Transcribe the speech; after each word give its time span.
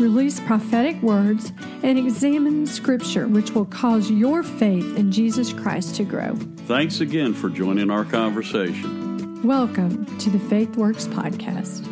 release 0.00 0.40
prophetic 0.40 1.00
words, 1.02 1.52
and 1.82 1.98
examine 1.98 2.66
Scripture, 2.66 3.28
which 3.28 3.52
will 3.52 3.66
cause 3.66 4.10
your 4.10 4.42
faith 4.42 4.96
in 4.96 5.12
Jesus 5.12 5.52
Christ 5.52 5.94
to 5.96 6.04
grow. 6.04 6.34
Thanks 6.66 7.00
again 7.00 7.34
for 7.34 7.50
joining 7.50 7.90
our 7.90 8.04
conversation. 8.04 9.42
Welcome 9.42 10.18
to 10.18 10.30
the 10.30 10.38
Faith 10.38 10.76
Works 10.76 11.06
Podcast. 11.06 11.86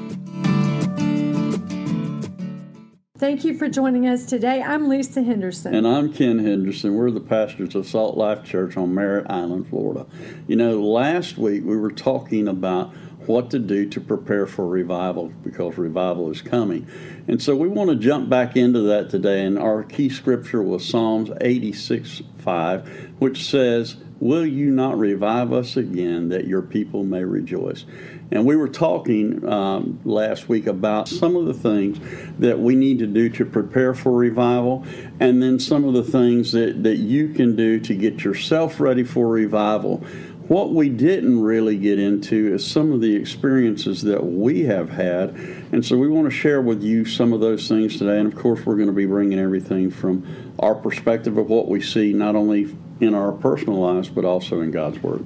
Thank 3.18 3.44
you 3.44 3.58
for 3.58 3.68
joining 3.68 4.06
us 4.06 4.26
today. 4.26 4.62
I'm 4.62 4.88
Lesa 4.88 5.24
Henderson. 5.24 5.74
And 5.74 5.88
I'm 5.88 6.12
Ken 6.12 6.38
Henderson. 6.38 6.94
We're 6.94 7.10
the 7.10 7.20
pastors 7.20 7.74
of 7.74 7.84
Salt 7.84 8.16
Life 8.16 8.44
Church 8.44 8.76
on 8.76 8.94
Merritt 8.94 9.28
Island, 9.28 9.68
Florida. 9.68 10.06
You 10.46 10.54
know, 10.54 10.80
last 10.80 11.36
week 11.36 11.64
we 11.64 11.76
were 11.76 11.90
talking 11.90 12.46
about 12.46 12.94
what 13.28 13.50
to 13.50 13.58
do 13.58 13.88
to 13.90 14.00
prepare 14.00 14.46
for 14.46 14.66
revival 14.66 15.32
because 15.44 15.78
revival 15.78 16.30
is 16.30 16.42
coming. 16.42 16.86
And 17.28 17.40
so 17.42 17.54
we 17.54 17.68
want 17.68 17.90
to 17.90 17.96
jump 17.96 18.28
back 18.28 18.56
into 18.56 18.80
that 18.80 19.10
today. 19.10 19.44
And 19.44 19.58
our 19.58 19.84
key 19.84 20.08
scripture 20.08 20.62
was 20.62 20.84
Psalms 20.88 21.30
86 21.40 22.22
5, 22.38 23.12
which 23.18 23.44
says, 23.44 23.96
Will 24.20 24.46
you 24.46 24.72
not 24.72 24.98
revive 24.98 25.52
us 25.52 25.76
again 25.76 26.30
that 26.30 26.46
your 26.46 26.62
people 26.62 27.04
may 27.04 27.22
rejoice? 27.22 27.84
And 28.32 28.44
we 28.44 28.56
were 28.56 28.68
talking 28.68 29.48
um, 29.48 30.00
last 30.04 30.48
week 30.48 30.66
about 30.66 31.06
some 31.06 31.36
of 31.36 31.46
the 31.46 31.54
things 31.54 31.98
that 32.40 32.58
we 32.58 32.74
need 32.74 32.98
to 32.98 33.06
do 33.06 33.28
to 33.30 33.44
prepare 33.44 33.94
for 33.94 34.12
revival, 34.12 34.84
and 35.20 35.40
then 35.40 35.60
some 35.60 35.84
of 35.84 35.94
the 35.94 36.02
things 36.02 36.50
that, 36.52 36.82
that 36.82 36.96
you 36.96 37.28
can 37.28 37.54
do 37.54 37.78
to 37.80 37.94
get 37.94 38.24
yourself 38.24 38.80
ready 38.80 39.04
for 39.04 39.28
revival. 39.28 40.04
What 40.48 40.72
we 40.72 40.88
didn't 40.88 41.42
really 41.42 41.76
get 41.76 41.98
into 41.98 42.54
is 42.54 42.66
some 42.66 42.90
of 42.90 43.02
the 43.02 43.14
experiences 43.14 44.00
that 44.02 44.24
we 44.24 44.62
have 44.62 44.88
had. 44.88 45.34
And 45.72 45.84
so 45.84 45.98
we 45.98 46.08
want 46.08 46.24
to 46.24 46.30
share 46.30 46.62
with 46.62 46.82
you 46.82 47.04
some 47.04 47.34
of 47.34 47.40
those 47.40 47.68
things 47.68 47.98
today. 47.98 48.18
And 48.18 48.32
of 48.32 48.38
course, 48.38 48.64
we're 48.64 48.76
going 48.76 48.88
to 48.88 48.94
be 48.94 49.04
bringing 49.04 49.38
everything 49.38 49.90
from 49.90 50.54
our 50.58 50.74
perspective 50.74 51.36
of 51.36 51.50
what 51.50 51.68
we 51.68 51.82
see, 51.82 52.14
not 52.14 52.34
only 52.34 52.74
in 52.98 53.14
our 53.14 53.32
personal 53.32 53.78
lives, 53.78 54.08
but 54.08 54.24
also 54.24 54.62
in 54.62 54.70
God's 54.70 55.02
Word. 55.02 55.22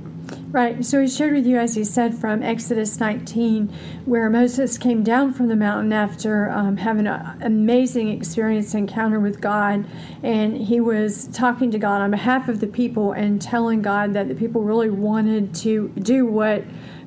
Right. 0.52 0.84
So 0.84 1.00
he 1.00 1.08
shared 1.08 1.32
with 1.32 1.46
you, 1.46 1.56
as 1.56 1.74
he 1.74 1.82
said, 1.82 2.14
from 2.14 2.42
Exodus 2.42 3.00
19, 3.00 3.74
where 4.04 4.28
Moses 4.28 4.76
came 4.76 5.02
down 5.02 5.32
from 5.32 5.48
the 5.48 5.56
mountain 5.56 5.94
after 5.94 6.50
um, 6.50 6.76
having 6.76 7.06
an 7.06 7.38
amazing 7.40 8.10
experience 8.10 8.74
encounter 8.74 9.18
with 9.18 9.40
God. 9.40 9.86
And 10.22 10.54
he 10.54 10.78
was 10.78 11.28
talking 11.28 11.70
to 11.70 11.78
God 11.78 12.02
on 12.02 12.10
behalf 12.10 12.50
of 12.50 12.60
the 12.60 12.66
people 12.66 13.12
and 13.12 13.40
telling 13.40 13.80
God 13.80 14.12
that 14.12 14.28
the 14.28 14.34
people 14.34 14.62
really 14.62 14.90
wanted 14.90 15.54
to 15.54 15.88
do 15.88 16.26
what 16.26 16.62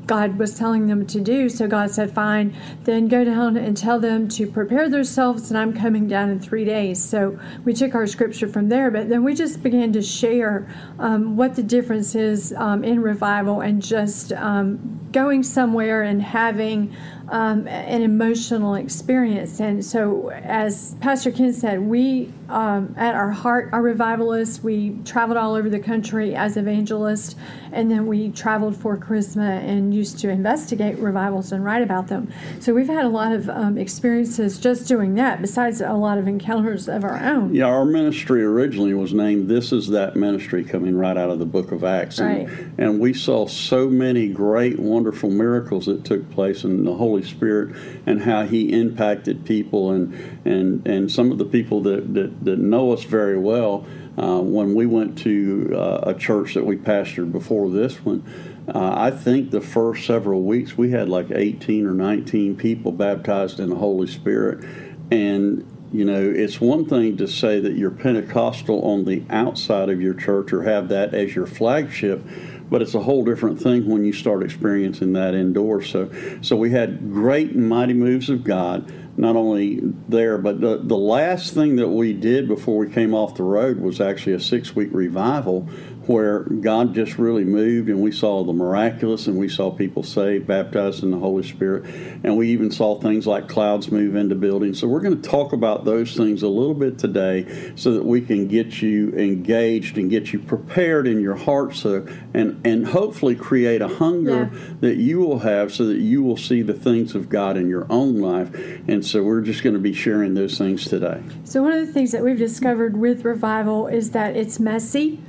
God 0.08 0.38
was 0.38 0.58
telling 0.58 0.88
them 0.88 1.06
to 1.08 1.20
do. 1.20 1.50
So 1.50 1.67
God 1.67 1.92
said, 1.92 2.11
Fine, 2.11 2.56
then 2.84 3.08
go 3.08 3.23
down 3.23 3.58
and 3.58 3.75
tell 3.75 4.00
them 4.00 4.28
to 4.30 4.48
prepare 4.48 4.89
themselves, 4.89 5.50
and 5.50 5.58
I'm 5.58 5.73
coming 5.73 6.08
down 6.08 6.30
in 6.30 6.39
three 6.39 6.66
days. 6.66 7.03
So 7.03 7.39
we 7.64 7.73
took 7.73 7.95
our 7.95 8.08
scripture 8.08 8.48
from 8.48 8.70
there, 8.70 8.92
but 8.92 9.09
then 9.09 9.23
we 9.23 9.33
just 9.33 9.64
began 9.64 9.92
to 9.94 10.02
share 10.02 10.67
um, 11.00 11.36
what 11.36 11.56
the 11.56 11.64
difference 11.64 12.16
is 12.16 12.53
um, 12.53 12.83
in 12.83 13.02
revival 13.02 13.61
and 13.61 13.81
just 13.81 14.31
um, 14.33 14.99
going 15.11 15.44
somewhere 15.44 16.04
and 16.04 16.21
having 16.21 16.95
um, 17.30 17.67
an 17.67 18.02
emotional 18.02 18.75
experience. 18.75 19.59
And 19.59 19.83
so, 19.83 20.30
as 20.30 20.95
Pastor 21.02 21.31
Ken 21.31 21.53
said, 21.53 21.81
we 21.81 22.31
um, 22.49 22.93
at 22.97 23.15
our 23.15 23.31
heart 23.31 23.69
are 23.73 23.81
revivalists. 23.81 24.63
We 24.63 24.97
traveled 25.05 25.37
all 25.37 25.55
over 25.55 25.69
the 25.69 25.80
country 25.80 26.35
as 26.35 26.58
evangelists, 26.58 27.35
and 27.71 27.89
then 27.89 28.05
we 28.08 28.30
traveled 28.31 28.75
for 28.75 28.97
Charisma 28.97 29.64
and 29.64 29.93
used 29.93 30.19
to 30.19 30.30
investigate 30.30 30.97
revivals 30.99 31.52
and 31.52 31.64
write 31.64 31.81
about 31.81 32.08
them. 32.08 32.31
So 32.59 32.73
we've 32.73 32.87
had 32.87 33.05
a 33.05 33.09
lot 33.09 33.31
of 33.31 33.49
um, 33.49 33.77
experiences 33.77 34.59
just 34.59 34.87
doing 34.87 35.15
that, 35.15 35.41
besides 35.41 35.81
a 35.81 35.93
lot 35.93 36.17
of 36.17 36.27
encounters 36.27 36.87
of 36.87 37.03
our 37.03 37.17
own. 37.23 37.53
Yeah, 37.53 37.65
our 37.65 37.85
ministry 37.85 38.43
originally 38.43 38.93
was 38.93 39.14
named 39.14 39.49
This 39.49 39.71
Is 39.71 39.87
That 39.87 40.15
Ministry, 40.15 40.64
coming 40.64 40.95
right 40.95 41.17
out 41.17 41.30
of 41.30 41.39
the 41.39 41.45
book 41.45 41.71
of 41.71 41.83
Acts. 41.83 42.19
Right. 42.19 42.47
And, 42.47 42.80
and 42.80 42.99
we 42.99 43.14
saw 43.14 43.47
so 43.47 43.89
many 43.89 44.27
great, 44.27 44.80
wonderful 44.80 45.30
miracles 45.30 45.87
that 45.87 46.03
took 46.03 46.30
place 46.31 46.64
in 46.64 46.83
the 46.83 46.95
Holy 47.15 47.27
Spirit 47.27 47.76
and 48.05 48.23
how 48.23 48.43
He 48.43 48.73
impacted 48.73 49.45
people 49.45 49.92
and, 49.92 50.14
and, 50.43 50.86
and 50.86 51.09
some 51.09 51.31
of 51.31 51.37
the 51.37 51.45
people 51.45 51.81
that, 51.83 52.14
that, 52.14 52.43
that 52.43 52.59
know 52.59 52.92
us 52.92 53.03
very 53.03 53.37
well. 53.37 53.86
Uh, 54.17 54.39
when 54.39 54.73
we 54.76 54.86
went 54.86 55.17
to 55.17 55.73
uh, 55.76 55.99
a 56.03 56.14
church 56.14 56.53
that 56.53 56.65
we 56.65 56.77
pastored 56.77 57.31
before 57.31 57.70
this 57.70 58.03
one, 58.03 58.23
uh, 58.67 58.93
I 58.95 59.11
think 59.11 59.52
the 59.52 59.61
first 59.61 60.05
several 60.05 60.42
weeks 60.43 60.77
we 60.77 60.92
had 60.92 61.09
like 61.09 61.31
18 61.31 61.86
or 61.86 61.93
19 61.93 62.55
people 62.55 62.92
baptized 62.92 63.59
in 63.59 63.70
the 63.70 63.76
Holy 63.76 64.08
Spirit. 64.08 64.64
And, 65.11 65.65
you 65.92 66.05
know, 66.05 66.21
it's 66.21 66.61
one 66.61 66.86
thing 66.86 67.17
to 67.17 67.27
say 67.27 67.59
that 67.59 67.73
you're 67.73 67.92
Pentecostal 67.92 68.82
on 68.83 69.05
the 69.05 69.23
outside 69.30 69.89
of 69.89 70.02
your 70.02 70.14
church 70.14 70.53
or 70.53 70.64
have 70.64 70.87
that 70.89 71.14
as 71.14 71.36
your 71.36 71.45
flagship, 71.45 72.21
but 72.70 72.81
it's 72.81 72.95
a 72.95 72.99
whole 72.99 73.23
different 73.23 73.61
thing 73.61 73.87
when 73.87 74.05
you 74.05 74.14
start 74.14 74.43
experiencing 74.43 75.14
that 75.14 75.33
indoors. 75.33 75.89
So, 75.89 76.11
so 76.42 76.55
we 76.55 76.71
had 76.71 77.11
great 77.11 77.55
mighty 77.55 77.93
moves 77.93 78.30
of 78.30 78.43
God 78.43 78.92
not 79.17 79.36
only 79.36 79.80
there, 80.09 80.37
but 80.37 80.59
the, 80.59 80.77
the 80.77 80.98
last 80.98 81.53
thing 81.53 81.77
that 81.77 81.87
we 81.87 82.11
did 82.11 82.48
before 82.48 82.77
we 82.77 82.89
came 82.89 83.14
off 83.14 83.36
the 83.36 83.43
road 83.43 83.80
was 83.80 84.02
actually 84.02 84.33
a 84.33 84.39
six 84.39 84.76
week 84.76 84.89
revival 84.92 85.70
where 86.08 86.42
God 86.42 86.93
just 86.93 87.17
really 87.17 87.43
moved 87.43 87.89
and 87.89 88.02
we 88.02 88.11
saw 88.11 88.43
the 88.43 88.54
miraculous 88.54 89.27
and 89.27 89.38
we 89.38 89.49
saw 89.49 89.71
people 89.71 90.04
saved, 90.04 90.48
baptized 90.48 91.04
in 91.04 91.11
the 91.11 91.17
Holy 91.17 91.43
Spirit, 91.43 91.86
and 92.23 92.38
we 92.38 92.49
even 92.49 92.71
saw 92.71 92.99
things 92.99 93.26
like 93.27 93.48
clouds 93.48 93.92
move 93.92 94.15
into 94.15 94.36
buildings. 94.36 94.80
So 94.80 94.88
we're 94.88 95.02
going 95.02 95.21
to 95.21 95.30
talk 95.30 95.54
about 95.54 95.86
those 95.86 96.15
things 96.15 96.44
a 96.44 96.48
little 96.48 96.73
bit 96.73 96.98
today 96.98 97.73
so 97.76 97.92
that 97.94 98.05
we 98.05 98.21
can 98.21 98.48
get 98.48 98.82
you 98.82 99.11
engaged 99.14 99.98
and 99.98 100.10
get 100.10 100.33
you 100.33 100.39
prepared 100.39 101.08
in 101.08 101.21
your 101.21 101.36
heart 101.36 101.76
so 101.76 102.05
and 102.33 102.61
and 102.65 102.88
hopefully 102.88 103.36
create 103.36 103.82
a 103.82 103.88
hunger 103.88 104.49
Yeah. 104.52 104.60
that 104.82 104.98
you 104.98 105.20
will 105.20 105.39
have 105.39 105.73
so 105.73 105.86
that 105.86 105.98
you 105.98 106.23
will 106.23 106.38
see 106.38 106.61
the 106.61 106.73
things 106.73 107.15
of 107.15 107.30
God 107.30 107.58
in 107.58 107.67
your 107.70 107.86
own 107.89 108.20
life. 108.20 108.54
And 108.88 109.05
so 109.05 109.23
we're 109.23 109.42
just 109.42 109.64
going 109.64 109.73
to 109.73 109.80
be 109.80 109.94
sharing 109.94 110.33
those 110.33 110.58
things 110.58 110.86
today. 110.86 111.21
So, 111.44 111.61
one 111.64 111.71
of 111.73 111.86
the 111.86 111.92
things 111.92 112.11
that 112.11 112.23
we've 112.23 112.38
discovered 112.38 112.98
with 112.98 113.26
revival 113.26 113.88
is 113.88 114.11
that 114.11 114.36
it's 114.36 114.60
messy. 114.60 115.20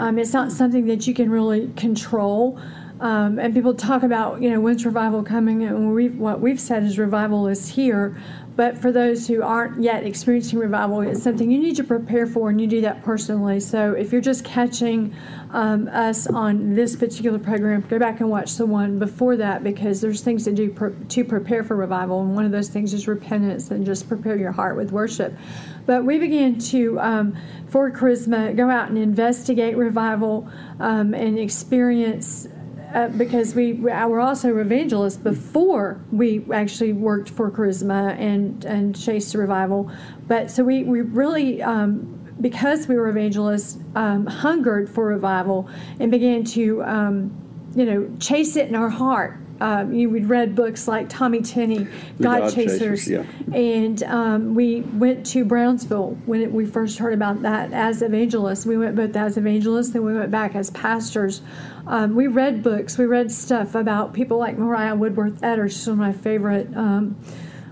Um, 0.00 0.18
it's 0.18 0.32
not 0.32 0.52
something 0.52 0.86
that 0.86 1.06
you 1.06 1.14
can 1.14 1.30
really 1.30 1.70
control. 1.76 2.60
Um, 3.00 3.38
and 3.38 3.52
people 3.52 3.74
talk 3.74 4.02
about, 4.02 4.40
you 4.40 4.50
know, 4.50 4.60
when's 4.60 4.86
revival 4.86 5.22
coming? 5.22 5.64
And 5.64 5.92
we've, 5.94 6.16
what 6.16 6.40
we've 6.40 6.60
said 6.60 6.82
is 6.82 6.98
revival 6.98 7.46
is 7.46 7.68
here. 7.68 8.16
But 8.56 8.78
for 8.78 8.90
those 8.90 9.28
who 9.28 9.42
aren't 9.42 9.82
yet 9.82 10.04
experiencing 10.04 10.58
revival, 10.58 11.02
it's 11.02 11.22
something 11.22 11.50
you 11.50 11.58
need 11.58 11.76
to 11.76 11.84
prepare 11.84 12.26
for, 12.26 12.48
and 12.48 12.58
you 12.58 12.66
do 12.66 12.80
that 12.80 13.04
personally. 13.04 13.60
So 13.60 13.92
if 13.92 14.12
you're 14.12 14.22
just 14.22 14.44
catching 14.44 15.14
um, 15.50 15.88
us 15.88 16.26
on 16.26 16.74
this 16.74 16.96
particular 16.96 17.38
program, 17.38 17.82
go 17.82 17.98
back 17.98 18.20
and 18.20 18.30
watch 18.30 18.56
the 18.56 18.64
one 18.64 18.98
before 18.98 19.36
that 19.36 19.62
because 19.62 20.00
there's 20.00 20.22
things 20.22 20.44
to 20.44 20.52
do 20.52 20.74
to 21.08 21.24
prepare 21.24 21.62
for 21.62 21.76
revival. 21.76 22.22
And 22.22 22.34
one 22.34 22.46
of 22.46 22.50
those 22.50 22.68
things 22.68 22.94
is 22.94 23.06
repentance 23.06 23.70
and 23.70 23.84
just 23.84 24.08
prepare 24.08 24.36
your 24.36 24.52
heart 24.52 24.76
with 24.76 24.90
worship. 24.90 25.36
But 25.84 26.04
we 26.04 26.18
began 26.18 26.58
to, 26.58 26.98
um, 26.98 27.36
for 27.68 27.90
Charisma, 27.90 28.56
go 28.56 28.70
out 28.70 28.88
and 28.88 28.98
investigate 28.98 29.76
revival 29.76 30.48
um, 30.80 31.12
and 31.14 31.38
experience 31.38 32.48
uh, 32.96 33.08
because 33.08 33.54
we 33.54 33.74
we 33.74 33.90
were 33.90 34.20
also 34.20 34.56
evangelists 34.56 35.18
before 35.18 36.00
we 36.10 36.42
actually 36.50 36.94
worked 36.94 37.28
for 37.28 37.50
Charisma 37.50 38.18
and 38.18 38.64
and 38.64 38.98
chased 38.98 39.34
revival, 39.34 39.90
but 40.26 40.50
so 40.50 40.64
we 40.64 40.82
we 40.82 41.02
really. 41.02 41.62
Um, 41.62 42.14
because 42.38 42.86
we 42.86 42.96
were 42.96 43.08
evangelists, 43.08 43.78
um, 43.94 44.26
hungered 44.26 44.90
for 44.90 45.06
revival 45.06 45.70
and 46.00 46.10
began 46.10 46.44
to, 46.44 46.84
um, 46.84 47.32
you 47.74 47.86
know, 47.86 48.14
chase 48.20 48.56
it 48.56 48.68
in 48.68 48.74
our 48.74 48.90
heart. 48.90 49.40
Um, 49.60 49.94
you 49.94 50.10
we'd 50.10 50.26
read 50.26 50.54
books 50.54 50.86
like 50.86 51.08
Tommy 51.08 51.42
Tenney, 51.42 51.84
God, 52.20 52.40
God 52.40 52.54
Chasers, 52.54 53.04
Chasers, 53.04 53.08
yeah. 53.08 53.56
and 53.56 54.02
um, 54.04 54.54
we 54.54 54.82
went 54.82 55.24
to 55.26 55.44
Brownsville 55.44 56.18
when 56.26 56.40
it, 56.42 56.52
we 56.52 56.66
first 56.66 56.98
heard 56.98 57.14
about 57.14 57.42
that 57.42 57.72
as 57.72 58.02
evangelists. 58.02 58.66
We 58.66 58.76
went 58.76 58.96
both 58.96 59.16
as 59.16 59.36
evangelists, 59.36 59.90
then 59.90 60.04
we 60.04 60.14
went 60.14 60.30
back 60.30 60.54
as 60.54 60.70
pastors. 60.70 61.42
Um, 61.86 62.14
we 62.14 62.26
read 62.26 62.62
books, 62.62 62.98
we 62.98 63.06
read 63.06 63.30
stuff 63.30 63.74
about 63.74 64.12
people 64.12 64.38
like 64.38 64.58
Mariah 64.58 64.94
Woodworth 64.94 65.40
Etter. 65.40 65.70
She's 65.70 65.86
one 65.86 65.94
of 65.94 65.98
my 65.98 66.12
favorite 66.12 66.68
um, 66.76 67.16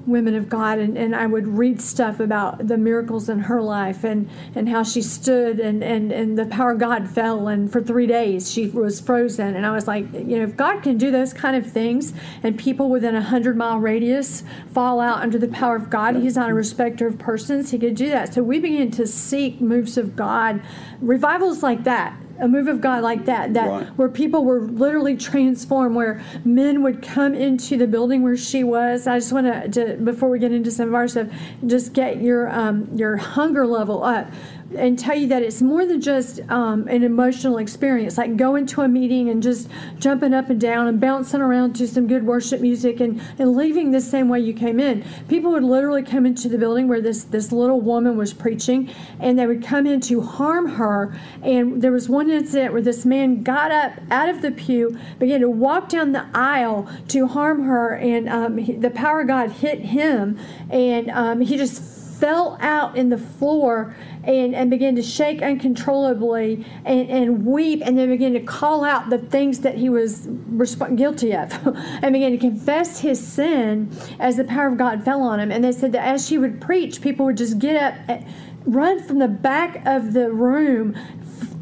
women 0.06 0.34
of 0.34 0.48
God, 0.48 0.78
and, 0.78 0.96
and 0.96 1.14
I 1.14 1.26
would 1.26 1.46
read 1.46 1.80
stuff 1.80 2.20
about 2.20 2.66
the 2.66 2.76
miracles 2.76 3.28
in 3.28 3.38
her 3.40 3.62
life 3.62 4.04
and, 4.04 4.28
and 4.54 4.68
how 4.68 4.82
she 4.82 5.02
stood 5.02 5.60
and, 5.60 5.82
and, 5.82 6.12
and 6.12 6.38
the 6.38 6.46
power 6.46 6.72
of 6.72 6.78
God 6.78 7.08
fell, 7.08 7.48
and 7.48 7.70
for 7.70 7.82
three 7.82 8.06
days 8.06 8.50
she 8.50 8.68
was 8.68 9.00
frozen. 9.00 9.54
And 9.54 9.64
I 9.66 9.72
was 9.72 9.86
like, 9.86 10.12
you 10.12 10.38
know, 10.38 10.44
if 10.44 10.56
God 10.56 10.82
can 10.82 10.98
do 10.98 11.10
those 11.10 11.32
kind 11.32 11.56
of 11.56 11.70
things, 11.70 12.12
and 12.42 12.58
people 12.58 12.90
within 12.90 13.14
a 13.14 13.22
hundred 13.22 13.56
mile 13.56 13.78
radius 13.78 14.42
fall 14.72 15.00
out 15.00 15.20
under 15.20 15.38
the 15.38 15.48
power 15.48 15.76
of 15.76 15.90
God, 15.90 16.16
He's 16.16 16.36
not 16.36 16.50
a 16.50 16.54
respecter 16.54 17.06
of 17.06 17.18
persons. 17.18 17.70
He 17.70 17.78
could 17.78 17.94
do 17.94 18.10
that. 18.10 18.34
So 18.34 18.42
we 18.42 18.58
began 18.58 18.90
to 18.92 19.06
seek 19.06 19.60
moves 19.60 19.96
of 19.96 20.16
God, 20.16 20.62
revivals 21.00 21.62
like 21.62 21.84
that 21.84 22.16
a 22.40 22.48
move 22.48 22.68
of 22.68 22.80
God 22.80 23.02
like 23.02 23.26
that, 23.26 23.54
that 23.54 23.68
Right. 23.68 23.86
where 23.96 24.08
people 24.08 24.44
were 24.44 24.60
literally 24.60 25.16
transformed, 25.16 25.94
where 25.94 26.22
men 26.44 26.82
would 26.82 27.02
come 27.02 27.34
into 27.34 27.76
the 27.76 27.86
building 27.86 28.22
where 28.22 28.36
she 28.36 28.64
was. 28.64 29.06
I 29.06 29.18
just 29.18 29.32
want 29.32 29.72
to, 29.74 29.96
before 30.02 30.28
we 30.28 30.38
get 30.38 30.52
into 30.52 30.70
some 30.70 30.88
of 30.88 30.94
our 30.94 31.06
stuff, 31.08 31.28
just 31.66 31.92
get 31.92 32.20
your 32.20 32.48
um, 32.50 32.88
your 32.94 33.16
hunger 33.16 33.66
level 33.66 34.02
up 34.02 34.28
and 34.74 34.98
tell 34.98 35.16
you 35.16 35.26
that 35.28 35.42
it's 35.42 35.62
more 35.62 35.86
than 35.86 36.00
just 36.00 36.40
um, 36.50 36.86
an 36.88 37.02
emotional 37.02 37.58
experience, 37.58 38.18
like 38.18 38.36
going 38.36 38.66
to 38.66 38.82
a 38.82 38.88
meeting 38.88 39.28
and 39.28 39.42
just 39.42 39.68
jumping 39.98 40.34
up 40.34 40.50
and 40.50 40.60
down 40.60 40.86
and 40.86 41.00
bouncing 41.00 41.40
around 41.40 41.74
to 41.74 41.86
some 41.86 42.06
good 42.06 42.26
worship 42.26 42.60
music 42.60 43.00
and, 43.00 43.20
and 43.38 43.56
leaving 43.56 43.90
the 43.90 44.00
same 44.00 44.28
way 44.28 44.40
you 44.40 44.52
came 44.52 44.80
in. 44.80 45.04
People 45.28 45.52
would 45.52 45.64
literally 45.64 46.02
come 46.02 46.26
into 46.26 46.48
the 46.48 46.58
building 46.58 46.88
where 46.88 47.00
this, 47.00 47.24
this 47.24 47.52
little 47.52 47.80
woman 47.80 48.16
was 48.16 48.32
preaching 48.32 48.90
and 49.20 49.38
they 49.38 49.46
would 49.46 49.64
come 49.64 49.86
in 49.86 50.00
to 50.00 50.20
harm 50.20 50.68
her. 50.68 51.16
And 51.42 51.80
there 51.80 51.92
was 51.92 52.08
one 52.08 52.30
incident 52.30 52.72
where 52.72 52.82
this 52.82 53.04
man 53.04 53.42
got 53.42 53.70
up 53.70 53.92
out 54.10 54.28
of 54.28 54.42
the 54.42 54.50
pew, 54.50 54.98
began 55.18 55.40
to 55.40 55.50
walk 55.50 55.88
down 55.88 56.12
the 56.12 56.26
aisle 56.34 56.88
to 57.08 57.26
harm 57.26 57.62
her, 57.62 57.96
and 57.96 58.28
um, 58.28 58.58
he, 58.58 58.72
the 58.72 58.90
power 58.90 59.22
of 59.22 59.26
God 59.26 59.50
hit 59.50 59.80
him, 59.80 60.38
and 60.70 61.10
um, 61.10 61.40
he 61.40 61.56
just 61.56 61.93
fell 62.18 62.56
out 62.60 62.96
in 62.96 63.08
the 63.08 63.18
floor 63.18 63.94
and, 64.24 64.54
and 64.54 64.70
began 64.70 64.96
to 64.96 65.02
shake 65.02 65.42
uncontrollably 65.42 66.64
and, 66.84 67.08
and 67.10 67.46
weep 67.46 67.82
and 67.84 67.98
then 67.98 68.08
began 68.08 68.32
to 68.32 68.40
call 68.40 68.84
out 68.84 69.10
the 69.10 69.18
things 69.18 69.60
that 69.60 69.76
he 69.76 69.88
was 69.88 70.26
resp- 70.26 70.96
guilty 70.96 71.34
of 71.34 71.52
and 72.02 72.12
began 72.12 72.32
to 72.32 72.38
confess 72.38 73.00
his 73.00 73.24
sin 73.24 73.90
as 74.20 74.36
the 74.36 74.44
power 74.44 74.68
of 74.68 74.78
God 74.78 75.04
fell 75.04 75.22
on 75.22 75.40
him. 75.40 75.50
And 75.50 75.62
they 75.62 75.72
said 75.72 75.92
that 75.92 76.06
as 76.06 76.26
she 76.26 76.38
would 76.38 76.60
preach, 76.60 77.00
people 77.00 77.26
would 77.26 77.36
just 77.36 77.58
get 77.58 77.76
up, 77.76 77.94
eh, 78.08 78.24
run 78.64 79.02
from 79.02 79.18
the 79.18 79.28
back 79.28 79.84
of 79.86 80.12
the 80.12 80.32
room, 80.32 80.96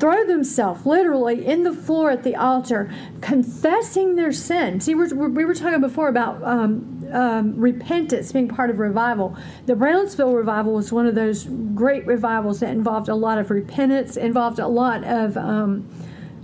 throw 0.02 0.26
themselves 0.26 0.84
literally 0.84 1.46
in 1.46 1.62
the 1.62 1.72
floor 1.72 2.10
at 2.10 2.24
the 2.24 2.34
altar, 2.34 2.92
confessing 3.20 4.16
their 4.16 4.32
sin. 4.32 4.80
See, 4.80 4.96
we're, 4.96 5.14
we 5.28 5.44
were 5.44 5.54
talking 5.54 5.80
before 5.80 6.08
about 6.08 6.42
um, 6.42 7.08
um, 7.12 7.54
repentance 7.54 8.32
being 8.32 8.48
part 8.48 8.68
of 8.68 8.80
revival. 8.80 9.36
The 9.66 9.76
Brownsville 9.76 10.32
revival 10.32 10.72
was 10.72 10.92
one 10.92 11.06
of 11.06 11.14
those 11.14 11.44
great 11.44 12.04
revivals 12.04 12.58
that 12.58 12.70
involved 12.70 13.10
a 13.10 13.14
lot 13.14 13.38
of 13.38 13.48
repentance, 13.52 14.16
involved 14.16 14.58
a 14.58 14.66
lot 14.66 15.04
of. 15.04 15.36
Um, 15.36 15.88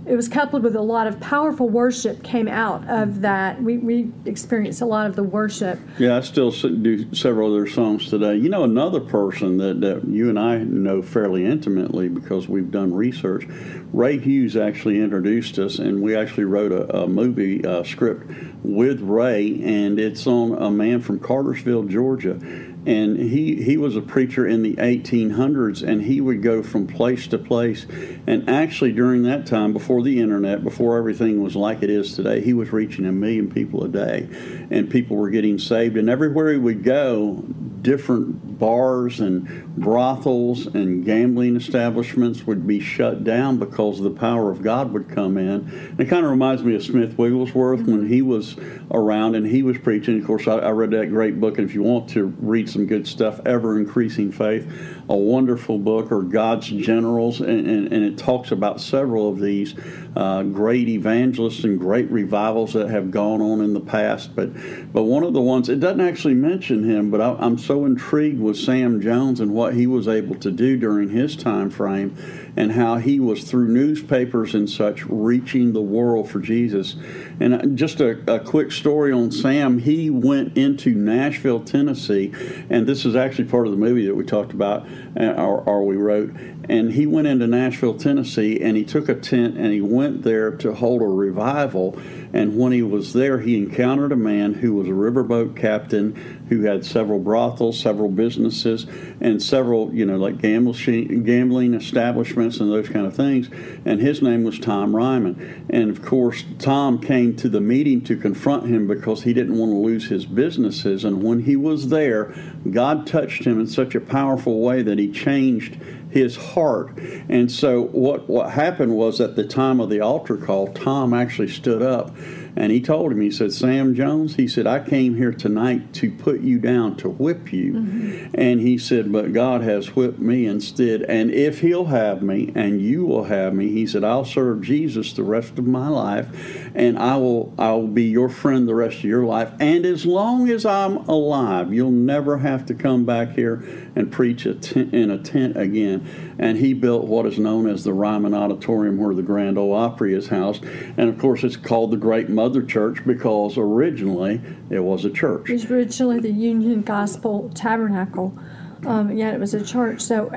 it 0.05 0.15
was 0.15 0.27
coupled 0.27 0.63
with 0.63 0.75
a 0.75 0.81
lot 0.81 1.07
of 1.07 1.19
powerful 1.19 1.69
worship 1.69 2.23
came 2.23 2.47
out 2.47 2.87
of 2.89 3.21
that. 3.21 3.61
We, 3.61 3.77
we 3.77 4.11
experienced 4.25 4.81
a 4.81 4.85
lot 4.85 5.07
of 5.07 5.15
the 5.15 5.23
worship. 5.23 5.77
Yeah, 5.97 6.17
I 6.17 6.21
still 6.21 6.51
do 6.51 7.13
several 7.13 7.49
of 7.49 7.53
their 7.53 7.71
songs 7.71 8.09
today. 8.09 8.35
You 8.35 8.49
know, 8.49 8.63
another 8.63 9.01
person 9.01 9.57
that, 9.57 9.81
that 9.81 10.07
you 10.07 10.29
and 10.29 10.39
I 10.39 10.59
know 10.59 11.01
fairly 11.01 11.45
intimately 11.45 12.09
because 12.09 12.47
we've 12.47 12.71
done 12.71 12.93
research, 12.93 13.45
Ray 13.93 14.17
Hughes 14.17 14.55
actually 14.55 14.99
introduced 14.99 15.59
us, 15.59 15.79
and 15.79 16.01
we 16.01 16.15
actually 16.15 16.45
wrote 16.45 16.71
a, 16.71 17.03
a 17.03 17.07
movie 17.07 17.63
uh, 17.65 17.83
script 17.83 18.31
with 18.63 19.01
Ray, 19.01 19.61
and 19.63 19.99
it's 19.99 20.25
on 20.27 20.53
a 20.61 20.71
man 20.71 21.01
from 21.01 21.19
Cartersville, 21.19 21.83
Georgia. 21.83 22.39
And 22.85 23.17
he, 23.17 23.61
he 23.61 23.77
was 23.77 23.95
a 23.95 24.01
preacher 24.01 24.47
in 24.47 24.63
the 24.63 24.75
1800s, 24.75 25.85
and 25.85 26.01
he 26.01 26.21
would 26.21 26.41
go 26.41 26.63
from 26.63 26.87
place 26.87 27.27
to 27.27 27.37
place. 27.37 27.85
And 28.25 28.49
actually, 28.49 28.93
during 28.93 29.23
that 29.23 29.45
time, 29.45 29.73
before 29.73 30.01
the 30.01 30.19
internet, 30.19 30.63
before 30.63 30.97
everything 30.97 31.43
was 31.43 31.55
like 31.55 31.83
it 31.83 31.89
is 31.89 32.15
today, 32.15 32.41
he 32.41 32.53
was 32.53 32.71
reaching 32.71 33.05
a 33.05 33.11
million 33.11 33.51
people 33.51 33.83
a 33.83 33.89
day, 33.89 34.29
and 34.71 34.89
people 34.89 35.17
were 35.17 35.29
getting 35.29 35.59
saved. 35.59 35.97
And 35.97 36.09
everywhere 36.09 36.53
he 36.53 36.57
would 36.57 36.83
go, 36.83 37.43
different 37.81 38.59
bars 38.59 39.19
and 39.19 39.65
brothels 39.75 40.67
and 40.67 41.05
gambling 41.05 41.55
establishments 41.55 42.45
would 42.45 42.67
be 42.67 42.79
shut 42.79 43.23
down 43.23 43.57
because 43.57 43.99
the 43.99 44.09
power 44.09 44.51
of 44.51 44.61
God 44.61 44.91
would 44.91 45.09
come 45.09 45.37
in. 45.37 45.49
And 45.49 45.99
it 45.99 46.05
kind 46.05 46.25
of 46.25 46.31
reminds 46.31 46.63
me 46.63 46.75
of 46.75 46.83
Smith 46.83 47.17
Wigglesworth 47.17 47.81
when 47.81 48.01
mm-hmm. 48.01 48.07
he 48.07 48.21
was 48.21 48.57
around 48.91 49.35
and 49.35 49.45
he 49.45 49.63
was 49.63 49.77
preaching. 49.77 50.19
Of 50.19 50.27
course, 50.27 50.47
I, 50.47 50.57
I 50.57 50.71
read 50.71 50.91
that 50.91 51.09
great 51.09 51.39
book, 51.39 51.57
and 51.57 51.67
if 51.67 51.73
you 51.73 51.83
want 51.83 52.09
to 52.11 52.25
read 52.39 52.68
some 52.69 52.85
good 52.85 53.07
stuff, 53.07 53.39
Ever 53.45 53.77
Increasing 53.77 54.31
Faith, 54.31 54.71
a 55.09 55.15
wonderful 55.15 55.77
book, 55.77 56.11
or 56.11 56.21
God's 56.21 56.67
Generals, 56.67 57.41
and, 57.41 57.67
and, 57.67 57.91
and 57.91 58.03
it 58.05 58.17
talks 58.17 58.51
about 58.51 58.79
several 58.79 59.29
of 59.29 59.39
these 59.39 59.75
uh, 60.15 60.43
great 60.43 60.87
evangelists 60.87 61.63
and 61.63 61.79
great 61.79 62.09
revivals 62.11 62.73
that 62.73 62.89
have 62.89 63.11
gone 63.11 63.41
on 63.41 63.61
in 63.61 63.73
the 63.73 63.79
past. 63.79 64.35
But 64.35 64.53
but 64.93 65.03
one 65.03 65.23
of 65.23 65.33
the 65.33 65.41
ones 65.41 65.69
it 65.69 65.79
doesn't 65.79 66.01
actually 66.01 66.33
mention 66.33 66.83
him, 66.83 67.11
but 67.11 67.21
I, 67.21 67.35
I'm 67.39 67.57
so 67.57 67.85
intrigued 67.85 68.39
with 68.39 68.57
Sam 68.57 69.01
Jones 69.01 69.39
and 69.39 69.53
what 69.53 69.73
he 69.73 69.87
was 69.87 70.07
able 70.07 70.35
to 70.35 70.51
do 70.51 70.77
during 70.77 71.09
his 71.09 71.35
time 71.35 71.69
frame, 71.69 72.15
and 72.59 72.73
how 72.73 72.97
he 72.97 73.21
was 73.21 73.49
through 73.49 73.69
newspapers 73.69 74.53
and 74.53 74.69
such 74.69 75.05
reaching 75.05 75.71
the 75.71 75.81
world 75.81 76.29
for 76.29 76.41
Jesus. 76.41 76.97
And 77.39 77.53
uh, 77.53 77.65
just 77.67 78.01
a, 78.01 78.19
a 78.31 78.41
quick 78.41 78.73
story 78.73 79.13
on 79.13 79.31
Sam. 79.31 79.79
He 79.79 80.09
went 80.09 80.57
into 80.57 80.91
Nashville, 80.91 81.61
Tennessee, 81.61 82.33
and 82.69 82.85
this 82.85 83.05
is 83.05 83.15
actually 83.15 83.45
part 83.45 83.65
of 83.65 83.71
the 83.71 83.77
movie 83.77 84.05
that 84.05 84.13
we 84.13 84.25
talked 84.25 84.51
about, 84.51 84.85
uh, 85.17 85.31
or, 85.35 85.61
or 85.61 85.85
we 85.85 85.95
wrote. 85.95 86.35
And 86.69 86.93
he 86.93 87.07
went 87.07 87.27
into 87.27 87.47
Nashville, 87.47 87.95
Tennessee, 87.95 88.61
and 88.61 88.77
he 88.77 88.85
took 88.85 89.09
a 89.09 89.15
tent 89.15 89.57
and 89.57 89.73
he 89.73 89.81
went 89.81 90.21
there 90.21 90.51
to 90.57 90.73
hold 90.73 91.01
a 91.01 91.05
revival. 91.05 91.99
And 92.31 92.59
when 92.59 92.71
he 92.71 92.83
was 92.83 93.13
there, 93.13 93.39
he 93.39 93.57
encountered 93.57 94.11
a 94.11 94.15
man 94.15 94.53
who 94.53 94.75
was 94.75 94.87
a 94.87 94.91
riverboat 94.91 95.57
captain 95.57 96.15
who 96.49 96.61
had 96.61 96.85
several 96.85 97.17
brothels, 97.17 97.79
several 97.79 98.09
businesses, 98.09 98.85
and 99.19 99.41
several, 99.41 99.91
you 99.93 100.05
know, 100.05 100.17
like 100.17 100.39
gambling 100.39 101.73
establishments 101.73 102.59
and 102.59 102.71
those 102.71 102.87
kind 102.87 103.07
of 103.07 103.15
things. 103.15 103.49
And 103.85 103.99
his 103.99 104.21
name 104.21 104.43
was 104.43 104.59
Tom 104.59 104.95
Ryman. 104.95 105.65
And 105.71 105.89
of 105.89 106.03
course, 106.03 106.43
Tom 106.59 106.99
came 106.99 107.35
to 107.37 107.49
the 107.49 107.61
meeting 107.61 108.01
to 108.01 108.15
confront 108.15 108.67
him 108.67 108.87
because 108.87 109.23
he 109.23 109.33
didn't 109.33 109.57
want 109.57 109.71
to 109.71 109.77
lose 109.77 110.07
his 110.07 110.27
businesses. 110.27 111.03
And 111.03 111.23
when 111.23 111.45
he 111.45 111.55
was 111.55 111.89
there, 111.89 112.31
God 112.69 113.07
touched 113.07 113.45
him 113.45 113.59
in 113.59 113.65
such 113.65 113.95
a 113.95 113.99
powerful 113.99 114.59
way 114.59 114.83
that 114.83 114.99
he 114.99 115.11
changed 115.11 115.79
his 116.09 116.35
heart. 116.35 116.97
And 117.29 117.51
so 117.51 117.83
what 117.83 118.29
what 118.29 118.51
happened 118.51 118.95
was 118.95 119.21
at 119.21 119.35
the 119.35 119.45
time 119.45 119.79
of 119.79 119.89
the 119.89 120.01
altar 120.01 120.37
call, 120.37 120.67
Tom 120.73 121.13
actually 121.13 121.49
stood 121.49 121.81
up 121.81 122.15
and 122.55 122.71
he 122.71 122.81
told 122.81 123.11
him, 123.11 123.21
he 123.21 123.31
said, 123.31 123.53
Sam 123.53 123.95
Jones, 123.95 124.35
he 124.35 124.47
said, 124.47 124.67
I 124.67 124.79
came 124.79 125.15
here 125.15 125.31
tonight 125.31 125.93
to 125.93 126.11
put 126.11 126.41
you 126.41 126.59
down, 126.59 126.97
to 126.97 127.09
whip 127.09 127.53
you. 127.53 127.73
Mm-hmm. 127.73 128.31
And 128.33 128.59
he 128.59 128.77
said, 128.77 129.11
but 129.11 129.33
God 129.33 129.61
has 129.61 129.95
whipped 129.95 130.19
me 130.19 130.45
instead. 130.45 131.03
And 131.03 131.31
if 131.31 131.61
he'll 131.61 131.85
have 131.85 132.21
me 132.21 132.51
and 132.55 132.81
you 132.81 133.05
will 133.05 133.25
have 133.25 133.53
me, 133.53 133.69
he 133.69 133.85
said, 133.85 134.03
I'll 134.03 134.25
serve 134.25 134.61
Jesus 134.61 135.13
the 135.13 135.23
rest 135.23 135.57
of 135.57 135.67
my 135.67 135.87
life 135.87 136.27
and 136.75 136.97
I 136.97 137.17
will 137.17 137.53
I 137.57 137.71
will 137.71 137.87
be 137.87 138.05
your 138.05 138.29
friend 138.29 138.67
the 138.67 138.75
rest 138.75 138.97
of 138.97 139.05
your 139.05 139.25
life. 139.25 139.51
And 139.59 139.85
as 139.85 140.05
long 140.05 140.49
as 140.49 140.65
I'm 140.65 140.97
alive, 141.09 141.73
you'll 141.73 141.91
never 141.91 142.39
have 142.39 142.65
to 142.67 142.73
come 142.73 143.05
back 143.05 143.31
here 143.33 143.63
and 143.99 144.11
preach 144.11 144.43
tent, 144.43 144.93
in 144.93 145.11
a 145.11 145.17
tent 145.17 145.57
again. 145.57 146.35
And 146.39 146.57
he 146.57 146.73
built 146.73 147.05
what 147.05 147.25
is 147.25 147.37
known 147.37 147.67
as 147.67 147.83
the 147.83 147.93
Ryman 147.93 148.33
Auditorium 148.33 148.97
where 148.97 149.13
the 149.13 149.21
Grand 149.21 149.57
Ole 149.57 149.73
Opry 149.73 150.13
is 150.13 150.29
housed. 150.29 150.63
And 150.63 151.09
of 151.09 151.19
course, 151.19 151.43
it's 151.43 151.57
called 151.57 151.91
the 151.91 151.97
Great 151.97 152.29
Mother 152.29 152.63
Church 152.63 153.05
because 153.05 153.57
originally 153.57 154.41
it 154.69 154.79
was 154.79 155.03
a 155.03 155.09
church. 155.09 155.49
It 155.49 155.53
was 155.53 155.69
originally 155.69 156.19
the 156.19 156.31
Union 156.31 156.81
Gospel 156.81 157.51
Tabernacle, 157.53 158.37
um, 158.85 159.15
yet 159.15 159.33
it 159.33 159.39
was 159.39 159.53
a 159.53 159.63
church. 159.63 160.01
So 160.01 160.29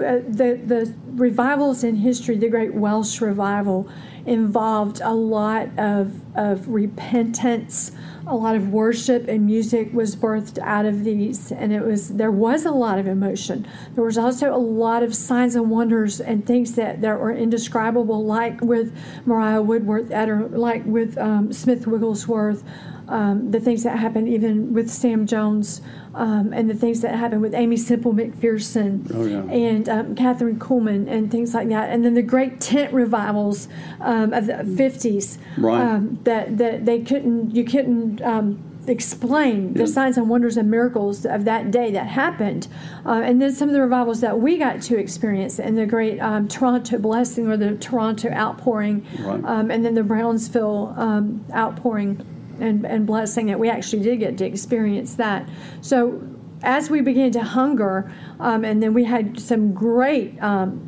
the 0.00 0.60
the 0.64 0.94
revivals 1.12 1.84
in 1.84 1.96
history, 1.96 2.36
the 2.36 2.48
Great 2.48 2.74
Welsh 2.74 3.20
Revival, 3.20 3.88
involved 4.26 5.00
a 5.02 5.14
lot 5.14 5.68
of 5.78 6.20
of 6.36 6.68
repentance. 6.68 7.92
A 8.26 8.34
lot 8.36 8.54
of 8.54 8.68
worship 8.68 9.26
and 9.26 9.44
music 9.44 9.92
was 9.92 10.14
birthed 10.14 10.58
out 10.58 10.86
of 10.86 11.02
these, 11.02 11.50
and 11.50 11.72
it 11.72 11.84
was 11.84 12.10
there 12.10 12.30
was 12.30 12.64
a 12.64 12.70
lot 12.70 12.98
of 12.98 13.08
emotion. 13.08 13.66
There 13.94 14.04
was 14.04 14.18
also 14.18 14.54
a 14.54 14.58
lot 14.58 15.02
of 15.02 15.16
signs 15.16 15.56
and 15.56 15.68
wonders 15.68 16.20
and 16.20 16.46
things 16.46 16.76
that, 16.76 17.00
that 17.00 17.18
were 17.18 17.32
indescribable, 17.32 18.24
like 18.24 18.60
with 18.60 18.94
Mariah 19.26 19.62
Woodworth, 19.62 20.10
Etter, 20.10 20.48
like 20.56 20.84
with 20.84 21.18
um, 21.18 21.52
Smith 21.52 21.88
Wigglesworth, 21.88 22.62
um, 23.10 23.50
the 23.50 23.60
things 23.60 23.82
that 23.82 23.98
happened 23.98 24.28
even 24.28 24.72
with 24.72 24.88
Sam 24.90 25.26
Jones, 25.26 25.82
um, 26.14 26.52
and 26.52 26.70
the 26.70 26.74
things 26.74 27.00
that 27.02 27.14
happened 27.14 27.42
with 27.42 27.54
Aimee 27.54 27.76
Semple 27.76 28.12
McPherson 28.14 29.10
Oh, 29.14 29.24
yeah. 29.24 29.42
and 29.52 29.88
um, 29.88 30.14
Kathryn 30.14 30.58
Kuhlman 30.58 31.08
and 31.10 31.30
things 31.30 31.52
like 31.54 31.68
that. 31.68 31.90
And 31.90 32.04
then 32.04 32.14
the 32.14 32.22
great 32.22 32.60
tent 32.60 32.92
revivals 32.92 33.68
um, 34.00 34.32
of 34.32 34.46
the 34.46 34.54
50s 34.54 35.38
Right. 35.58 35.80
um, 35.82 36.18
that, 36.24 36.56
that 36.58 36.86
they 36.86 37.00
couldn't, 37.00 37.54
you 37.54 37.64
couldn't. 37.64 38.22
Um, 38.22 38.64
explain 38.86 39.74
the 39.74 39.86
signs 39.86 40.16
and 40.16 40.28
wonders 40.28 40.56
and 40.56 40.68
miracles 40.68 41.24
of 41.24 41.44
that 41.44 41.70
day 41.70 41.92
that 41.92 42.06
happened. 42.08 42.66
Uh, 43.06 43.20
and 43.22 43.40
then 43.40 43.52
some 43.52 43.68
of 43.68 43.74
the 43.74 43.80
revivals 43.80 44.20
that 44.20 44.40
we 44.40 44.56
got 44.58 44.80
to 44.82 44.98
experience 44.98 45.60
and 45.60 45.76
the 45.78 45.86
great 45.86 46.18
um, 46.18 46.48
Toronto 46.48 46.98
blessing 46.98 47.46
or 47.46 47.56
the 47.56 47.76
Toronto 47.76 48.30
outpouring, 48.30 49.06
Right. 49.20 49.44
um, 49.44 49.70
and 49.70 49.84
then 49.84 49.94
the 49.94 50.02
Brownsville 50.02 50.94
um, 50.96 51.44
outpouring 51.52 52.24
and, 52.60 52.86
and 52.86 53.06
blessing 53.06 53.46
that 53.46 53.58
we 53.58 53.68
actually 53.68 54.02
did 54.02 54.18
get 54.20 54.38
to 54.38 54.44
experience 54.44 55.14
that. 55.14 55.48
So 55.80 56.22
as 56.62 56.90
we 56.90 57.00
began 57.00 57.32
to 57.32 57.42
hunger, 57.42 58.12
um, 58.38 58.64
and 58.64 58.82
then 58.82 58.94
we 58.94 59.04
had 59.04 59.40
some 59.40 59.72
great. 59.72 60.40
Um, 60.42 60.86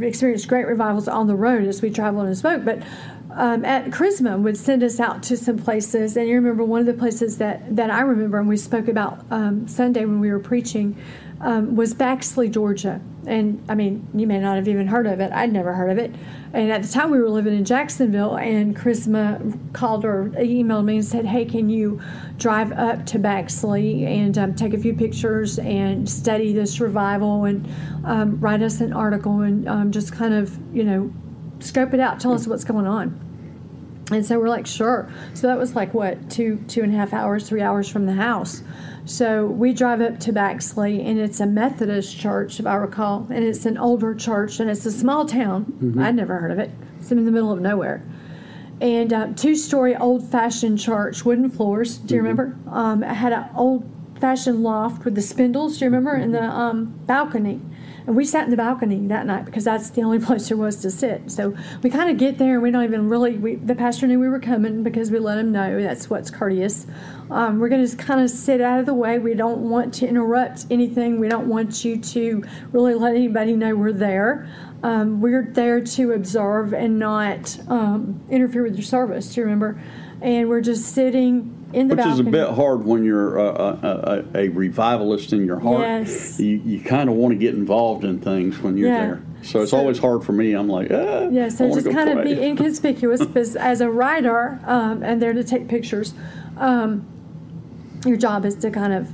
experienced 0.00 0.48
great 0.48 0.66
revivals 0.66 1.08
on 1.08 1.26
the 1.26 1.34
road 1.34 1.66
as 1.66 1.82
we 1.82 1.90
traveled 1.90 2.26
and 2.26 2.36
spoke. 2.36 2.64
But 2.64 2.82
um, 3.32 3.64
at 3.64 3.86
Charisma 3.86 4.40
would 4.40 4.56
send 4.56 4.82
us 4.82 4.98
out 4.98 5.22
to 5.24 5.36
some 5.36 5.58
places, 5.58 6.16
and 6.16 6.28
you 6.28 6.34
remember 6.34 6.64
one 6.64 6.80
of 6.80 6.86
the 6.86 6.94
places 6.94 7.38
that 7.38 7.76
that 7.76 7.90
I 7.90 8.00
remember, 8.00 8.38
and 8.38 8.48
we 8.48 8.56
spoke 8.56 8.88
about 8.88 9.24
um, 9.30 9.68
Sunday 9.68 10.04
when 10.04 10.20
we 10.20 10.30
were 10.30 10.40
preaching, 10.40 10.96
um, 11.40 11.74
was 11.74 11.94
Baxley, 11.94 12.50
Georgia. 12.50 13.00
And 13.26 13.62
I 13.68 13.74
mean, 13.74 14.06
you 14.14 14.26
may 14.26 14.38
not 14.38 14.56
have 14.56 14.68
even 14.68 14.86
heard 14.86 15.06
of 15.06 15.20
it. 15.20 15.32
I'd 15.32 15.52
never 15.52 15.72
heard 15.72 15.90
of 15.90 15.98
it. 15.98 16.14
And 16.52 16.70
at 16.72 16.82
the 16.82 16.88
time, 16.88 17.10
we 17.10 17.20
were 17.20 17.28
living 17.28 17.54
in 17.54 17.64
Jacksonville, 17.64 18.36
and 18.36 18.76
Charisma 18.76 19.58
called 19.72 20.04
or 20.04 20.30
emailed 20.36 20.84
me 20.84 20.96
and 20.96 21.04
said, 21.04 21.26
"Hey, 21.26 21.44
can 21.44 21.70
you 21.70 22.00
drive 22.38 22.72
up 22.72 23.06
to 23.06 23.18
Baxley 23.18 24.04
and 24.04 24.36
um, 24.36 24.54
take 24.54 24.74
a 24.74 24.78
few 24.78 24.94
pictures 24.94 25.58
and 25.58 26.08
study 26.08 26.52
this 26.52 26.80
revival 26.80 27.44
and 27.44 27.68
um, 28.04 28.40
write 28.40 28.62
us 28.62 28.80
an 28.80 28.92
article 28.92 29.40
and 29.40 29.68
um, 29.68 29.92
just 29.92 30.12
kind 30.12 30.34
of, 30.34 30.58
you 30.74 30.82
know, 30.82 31.12
scope 31.60 31.94
it 31.94 32.00
out, 32.00 32.20
tell 32.20 32.32
us 32.32 32.46
what's 32.46 32.64
going 32.64 32.86
on." 32.86 33.26
And 34.10 34.26
so 34.26 34.40
we're 34.40 34.48
like, 34.48 34.66
sure. 34.66 35.08
So 35.34 35.46
that 35.46 35.58
was 35.58 35.76
like 35.76 35.94
what 35.94 36.30
two 36.30 36.64
two 36.68 36.82
and 36.82 36.92
a 36.92 36.96
half 36.96 37.12
hours, 37.12 37.48
three 37.48 37.62
hours 37.62 37.88
from 37.88 38.06
the 38.06 38.14
house. 38.14 38.62
So 39.06 39.46
we 39.46 39.72
drive 39.72 40.00
up 40.00 40.20
to 40.20 40.32
Baxley, 40.32 41.04
and 41.04 41.18
it's 41.18 41.40
a 41.40 41.46
Methodist 41.46 42.18
church, 42.18 42.60
if 42.60 42.66
I 42.66 42.74
recall, 42.76 43.26
and 43.30 43.44
it's 43.44 43.66
an 43.66 43.76
older 43.78 44.14
church, 44.14 44.60
and 44.60 44.70
it's 44.70 44.86
a 44.86 44.92
small 44.92 45.26
town. 45.26 45.96
I'd 46.00 46.14
never 46.14 46.38
heard 46.38 46.50
of 46.50 46.58
it. 46.58 46.70
It's 46.98 47.10
in 47.10 47.24
the 47.24 47.30
middle 47.30 47.50
of 47.50 47.60
nowhere, 47.60 48.04
and 48.80 49.12
uh, 49.12 49.28
two-story 49.34 49.96
old-fashioned 49.96 50.78
church, 50.78 51.24
wooden 51.24 51.50
floors. 51.50 51.98
Do 51.98 52.14
you 52.14 52.20
remember? 52.20 52.56
Um, 52.68 53.02
it 53.02 53.14
had 53.14 53.32
an 53.32 53.48
old-fashioned 53.56 54.62
loft 54.62 55.04
with 55.04 55.14
the 55.14 55.22
spindles. 55.22 55.78
Do 55.78 55.86
you 55.86 55.90
remember? 55.90 56.14
And 56.14 56.34
the 56.34 56.44
um, 56.44 56.94
balcony. 57.06 57.60
And 58.10 58.16
we 58.16 58.24
sat 58.24 58.42
in 58.42 58.50
the 58.50 58.56
balcony 58.56 59.06
that 59.06 59.24
night 59.24 59.44
because 59.44 59.62
that's 59.62 59.90
the 59.90 60.02
only 60.02 60.18
place 60.26 60.48
there 60.48 60.56
was 60.56 60.74
to 60.78 60.90
sit. 60.90 61.30
So 61.30 61.56
we 61.84 61.90
kind 61.90 62.10
of 62.10 62.16
get 62.16 62.38
there 62.38 62.54
and 62.54 62.62
we 62.64 62.72
don't 62.72 62.82
even 62.82 63.08
really, 63.08 63.38
we, 63.38 63.54
the 63.54 63.76
pastor 63.76 64.08
knew 64.08 64.18
we 64.18 64.28
were 64.28 64.40
coming 64.40 64.82
because 64.82 65.12
we 65.12 65.20
let 65.20 65.38
him 65.38 65.52
know 65.52 65.80
that's 65.80 66.10
what's 66.10 66.28
courteous. 66.28 66.88
Um, 67.30 67.60
we're 67.60 67.68
going 67.68 67.80
to 67.80 67.86
just 67.86 68.00
kind 68.00 68.20
of 68.20 68.28
sit 68.28 68.60
out 68.60 68.80
of 68.80 68.86
the 68.86 68.94
way. 68.94 69.20
We 69.20 69.34
don't 69.34 69.70
want 69.70 69.94
to 69.94 70.08
interrupt 70.08 70.66
anything. 70.72 71.20
We 71.20 71.28
don't 71.28 71.46
want 71.46 71.84
you 71.84 71.98
to 71.98 72.42
really 72.72 72.94
let 72.94 73.14
anybody 73.14 73.52
know 73.52 73.76
we're 73.76 73.92
there. 73.92 74.48
Um, 74.82 75.20
we're 75.20 75.44
there 75.44 75.80
to 75.80 76.10
observe 76.10 76.72
and 76.72 76.98
not 76.98 77.60
um, 77.68 78.20
interfere 78.28 78.64
with 78.64 78.74
your 78.74 78.82
service, 78.82 79.32
do 79.32 79.40
you 79.40 79.44
remember? 79.44 79.80
And 80.20 80.48
we're 80.48 80.62
just 80.62 80.96
sitting 80.96 81.59
in 81.72 81.88
the 81.88 81.94
Which 81.96 82.06
is 82.06 82.18
a 82.18 82.24
bit 82.24 82.48
hard 82.50 82.84
when 82.84 83.04
you're 83.04 83.36
a, 83.38 83.44
a, 83.44 84.24
a, 84.34 84.38
a 84.46 84.48
revivalist 84.48 85.32
in 85.32 85.46
your 85.46 85.60
heart. 85.60 85.80
Yes. 85.82 86.40
You, 86.40 86.56
you 86.64 86.80
kind 86.80 87.08
of 87.08 87.14
want 87.16 87.32
to 87.32 87.38
get 87.38 87.54
involved 87.54 88.04
in 88.04 88.20
things 88.20 88.58
when 88.60 88.76
you're 88.76 88.88
Yeah. 88.88 88.98
there. 89.06 89.22
So 89.42 89.62
it's 89.62 89.70
So- 89.70 89.78
always 89.78 89.98
hard 89.98 90.24
for 90.24 90.32
me. 90.32 90.52
I'm 90.52 90.68
like, 90.68 90.88
ah, 90.90 91.28
Yeah, 91.30 91.48
so 91.48 91.72
just 91.72 91.90
kind 91.90 92.10
of 92.10 92.24
be 92.24 92.32
inconspicuous 92.46 93.24
because 93.24 93.56
as 93.56 93.80
a 93.80 93.90
writer 93.90 94.60
um, 94.66 95.02
and 95.02 95.22
there 95.22 95.32
to 95.32 95.44
take 95.44 95.68
pictures, 95.68 96.12
um, 96.56 97.06
your 98.04 98.16
job 98.16 98.44
is 98.44 98.56
to 98.56 98.70
kind 98.70 98.92
of 98.92 99.08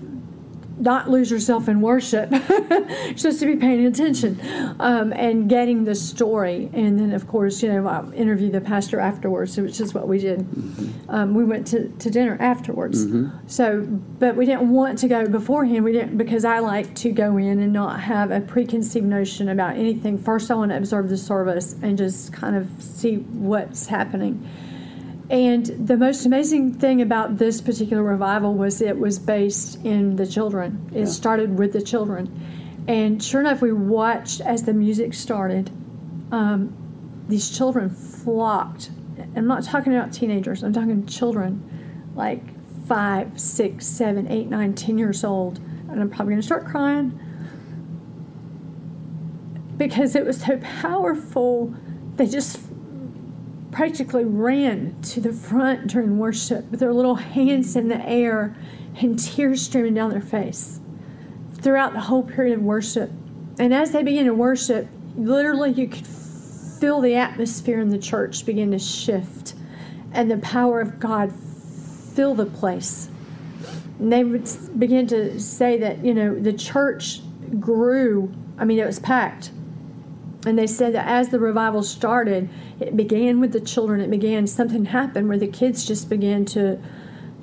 not 0.78 1.08
lose 1.08 1.30
yourself 1.30 1.68
in 1.68 1.80
worship. 1.80 2.30
You're 2.50 3.16
supposed 3.16 3.40
to 3.40 3.46
be 3.46 3.56
paying 3.56 3.86
attention 3.86 4.40
um, 4.78 5.12
and 5.12 5.48
getting 5.48 5.84
the 5.84 5.94
story. 5.94 6.70
And 6.72 6.98
then, 6.98 7.12
of 7.12 7.26
course, 7.26 7.62
you 7.62 7.72
know, 7.72 7.86
I 7.88 8.04
interview 8.12 8.50
the 8.50 8.60
pastor 8.60 9.00
afterwards, 9.00 9.56
which 9.56 9.80
is 9.80 9.94
what 9.94 10.08
we 10.08 10.18
did. 10.18 10.40
Mm-hmm. 10.40 11.10
Um, 11.10 11.34
we 11.34 11.44
went 11.44 11.66
to, 11.68 11.88
to 11.88 12.10
dinner 12.10 12.36
afterwards. 12.40 13.04
So, 13.46 13.82
but 14.18 14.36
we 14.36 14.44
didn't 14.44 14.70
want 14.70 14.98
to 14.98 15.08
go 15.08 15.26
beforehand. 15.26 15.84
We 15.84 15.92
didn't 15.92 16.16
because 16.16 16.44
I 16.44 16.58
like 16.58 16.94
to 16.96 17.12
go 17.12 17.36
in 17.36 17.60
and 17.60 17.72
not 17.72 18.00
have 18.00 18.30
a 18.30 18.40
preconceived 18.40 19.06
notion 19.06 19.48
about 19.48 19.76
anything. 19.76 20.18
First, 20.18 20.50
I 20.50 20.54
want 20.54 20.70
to 20.72 20.76
observe 20.76 21.08
the 21.08 21.16
service 21.16 21.74
and 21.82 21.96
just 21.96 22.32
kind 22.32 22.56
of 22.56 22.68
see 22.78 23.16
what's 23.16 23.86
happening. 23.86 24.46
And 25.28 25.66
the 25.66 25.96
most 25.96 26.24
amazing 26.24 26.74
thing 26.74 27.02
about 27.02 27.38
this 27.38 27.60
particular 27.60 28.02
revival 28.02 28.54
was 28.54 28.80
it 28.80 28.96
was 28.96 29.18
based 29.18 29.84
in 29.84 30.16
the 30.16 30.26
children. 30.26 30.88
It 30.94 31.06
started 31.06 31.58
with 31.58 31.72
the 31.72 31.82
children. 31.82 32.84
And 32.86 33.22
sure 33.22 33.40
enough, 33.40 33.60
we 33.60 33.72
watched 33.72 34.40
as 34.40 34.62
the 34.62 34.72
music 34.72 35.14
started, 35.14 35.70
um, 36.30 36.72
these 37.28 37.56
children 37.56 37.90
flocked. 37.90 38.90
I'm 39.34 39.48
not 39.48 39.64
talking 39.64 39.94
about 39.94 40.12
teenagers, 40.12 40.62
I'm 40.62 40.72
talking 40.72 41.04
children 41.06 42.12
like 42.14 42.42
five, 42.86 43.38
six, 43.38 43.84
seven, 43.86 44.30
eight, 44.30 44.48
nine, 44.48 44.74
ten 44.74 44.96
years 44.96 45.24
old. 45.24 45.58
And 45.90 46.00
I'm 46.00 46.08
probably 46.08 46.32
going 46.32 46.40
to 46.40 46.46
start 46.46 46.66
crying 46.66 47.18
because 49.76 50.14
it 50.14 50.24
was 50.24 50.40
so 50.40 50.58
powerful. 50.80 51.74
They 52.16 52.26
just 52.26 52.58
practically 53.76 54.24
ran 54.24 54.98
to 55.02 55.20
the 55.20 55.30
front 55.34 55.86
during 55.86 56.18
worship 56.18 56.64
with 56.70 56.80
their 56.80 56.94
little 56.94 57.16
hands 57.16 57.76
in 57.76 57.88
the 57.88 58.08
air 58.08 58.56
and 59.02 59.18
tears 59.18 59.60
streaming 59.60 59.92
down 59.92 60.08
their 60.08 60.18
face 60.18 60.80
throughout 61.60 61.92
the 61.92 62.00
whole 62.00 62.22
period 62.22 62.56
of 62.56 62.64
worship. 62.64 63.10
And 63.58 63.74
as 63.74 63.92
they 63.92 64.02
began 64.02 64.24
to 64.24 64.32
worship, 64.32 64.88
literally 65.14 65.72
you 65.72 65.88
could 65.88 66.06
feel 66.06 67.02
the 67.02 67.16
atmosphere 67.16 67.78
in 67.80 67.90
the 67.90 67.98
church 67.98 68.46
begin 68.46 68.70
to 68.70 68.78
shift 68.78 69.52
and 70.14 70.30
the 70.30 70.38
power 70.38 70.80
of 70.80 70.98
God 70.98 71.30
fill 72.14 72.34
the 72.34 72.46
place. 72.46 73.10
And 73.98 74.10
they 74.10 74.24
would 74.24 74.48
begin 74.78 75.06
to 75.08 75.38
say 75.38 75.76
that, 75.80 76.02
you 76.02 76.14
know, 76.14 76.34
the 76.34 76.54
church 76.54 77.20
grew. 77.60 78.32
I 78.56 78.64
mean, 78.64 78.78
it 78.78 78.86
was 78.86 79.00
packed. 79.00 79.50
And 80.46 80.56
they 80.56 80.68
said 80.68 80.94
that 80.94 81.08
as 81.08 81.28
the 81.28 81.40
revival 81.40 81.82
started, 81.82 82.48
it 82.80 82.96
began 82.96 83.40
with 83.40 83.52
the 83.52 83.60
children. 83.60 84.00
It 84.00 84.10
began, 84.10 84.46
something 84.46 84.84
happened 84.86 85.28
where 85.28 85.38
the 85.38 85.48
kids 85.48 85.84
just 85.84 86.08
began 86.08 86.44
to 86.46 86.78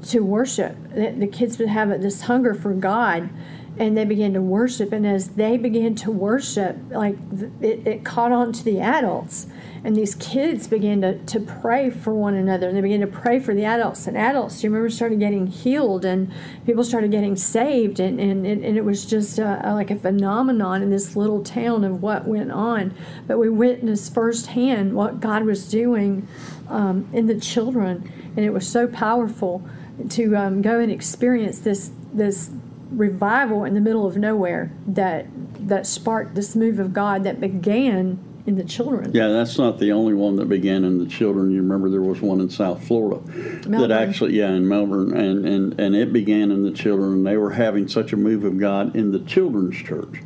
to 0.10 0.20
worship. 0.20 0.76
The, 0.94 1.30
kids 1.32 1.58
would 1.60 1.70
have 1.70 2.02
this 2.02 2.24
hunger 2.24 2.54
for 2.54 2.74
God, 2.74 3.30
and 3.78 3.98
they 3.98 4.04
began 4.06 4.34
to 4.34 4.42
worship. 4.42 4.92
And 4.92 5.08
as 5.08 5.30
they 5.30 5.58
began 5.58 5.96
to 5.96 6.12
worship, 6.12 6.78
like 6.90 7.16
it, 7.62 7.88
it 7.88 8.04
caught 8.04 8.32
on 8.32 8.52
to 8.54 8.64
the 8.64 8.82
adults. 8.82 9.48
And 9.86 9.98
these 9.98 10.16
kids 10.16 10.68
began 10.68 11.02
to, 11.02 11.18
to 11.18 11.42
pray 11.42 11.90
for 11.90 12.14
one 12.14 12.36
another, 12.36 12.70
and 12.70 12.78
they 12.78 12.82
began 12.82 13.02
to 13.02 13.08
pray 13.08 13.40
for 13.40 13.54
the 13.54 13.66
adults. 13.66 14.08
And 14.08 14.18
adults, 14.18 14.64
you 14.64 14.70
remember, 14.70 14.90
started 14.90 15.20
getting 15.20 15.48
healed, 15.48 16.06
and 16.06 16.32
people 16.66 16.86
started 16.86 17.12
getting 17.12 17.36
saved, 17.36 18.00
and, 18.00 18.18
and, 18.18 18.46
and, 18.46 18.78
it 18.78 18.86
was 18.86 19.06
just 19.06 19.40
uh 19.40 19.60
like 19.66 19.92
a 19.92 19.98
phenomenon 19.98 20.82
in 20.82 20.90
this 20.90 21.18
little 21.18 21.44
town 21.44 21.84
of 21.84 22.02
what 22.02 22.26
went 22.26 22.52
on. 22.52 22.94
But 23.28 23.40
we 23.40 23.50
witnessed 23.50 24.14
firsthand 24.14 24.94
what 24.94 25.20
God 25.20 25.44
was 25.44 25.70
doing 25.70 26.30
um, 26.70 27.10
in 27.12 27.28
the 27.28 27.38
children, 27.38 28.10
and 28.38 28.46
it 28.46 28.52
was 28.52 28.66
so 28.66 28.88
powerful 28.88 29.68
to 30.12 30.36
um, 30.38 30.62
go 30.62 30.80
and 30.80 30.92
experience 30.92 31.60
this 31.60 31.92
this 32.14 32.52
revival 32.90 33.66
in 33.66 33.74
the 33.74 33.82
middle 33.82 34.06
of 34.06 34.16
nowhere 34.16 34.72
that 34.88 35.26
that 35.68 35.86
sparked 35.86 36.36
this 36.36 36.56
move 36.56 36.80
of 36.80 36.94
God 36.94 37.24
that 37.24 37.42
began 37.42 38.20
in 38.46 38.56
the 38.56 38.64
children. 38.64 39.12
Yeah, 39.14 39.30
that's 39.30 39.58
not 39.58 39.80
the 39.80 39.92
only 39.92 40.14
one 40.14 40.36
that 40.36 40.50
began 40.50 40.84
in 40.84 41.00
the 41.00 41.06
children. 41.06 41.52
You 41.52 41.62
remember 41.62 41.90
there 41.90 42.02
was 42.02 42.22
one 42.22 42.42
in 42.42 42.50
South 42.50 42.86
Florida 42.86 43.22
Melbourne. 43.26 43.72
that 43.72 43.92
actually, 43.92 44.38
yeah, 44.38 44.50
in 44.50 44.68
Melbourne, 44.68 45.16
and, 45.16 45.46
and, 45.46 45.80
and 45.80 45.96
it 45.96 46.12
began 46.12 46.52
in 46.52 46.64
the 46.64 46.72
children. 46.72 47.14
And 47.14 47.28
they 47.28 47.38
were 47.38 47.52
having 47.52 47.88
such 47.88 48.12
a 48.12 48.18
move 48.18 48.44
of 48.44 48.60
God 48.60 48.96
in 48.96 49.12
the 49.12 49.20
children's 49.20 49.78
church, 49.78 50.22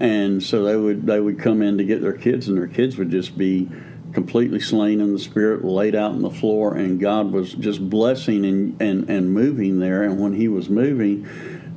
and 0.00 0.42
so 0.42 0.64
they 0.64 0.76
would 0.76 1.06
they 1.06 1.20
would 1.20 1.38
come 1.38 1.62
in 1.62 1.78
to 1.78 1.84
get 1.84 2.00
their 2.00 2.16
kids, 2.16 2.48
and 2.48 2.56
their 2.56 2.66
kids 2.66 2.96
would 2.96 3.10
just 3.10 3.38
be 3.38 3.68
completely 4.12 4.60
slain 4.60 5.00
in 5.00 5.12
the 5.12 5.18
spirit, 5.18 5.64
laid 5.64 5.94
out 5.94 6.12
on 6.12 6.22
the 6.22 6.30
floor, 6.30 6.74
and 6.74 7.00
God 7.00 7.32
was 7.32 7.54
just 7.54 7.88
blessing 7.88 8.44
and, 8.44 8.80
and, 8.80 9.08
and 9.08 9.32
moving 9.32 9.78
there. 9.78 10.02
And 10.02 10.20
when 10.20 10.34
He 10.34 10.48
was 10.48 10.68
moving, 10.68 11.26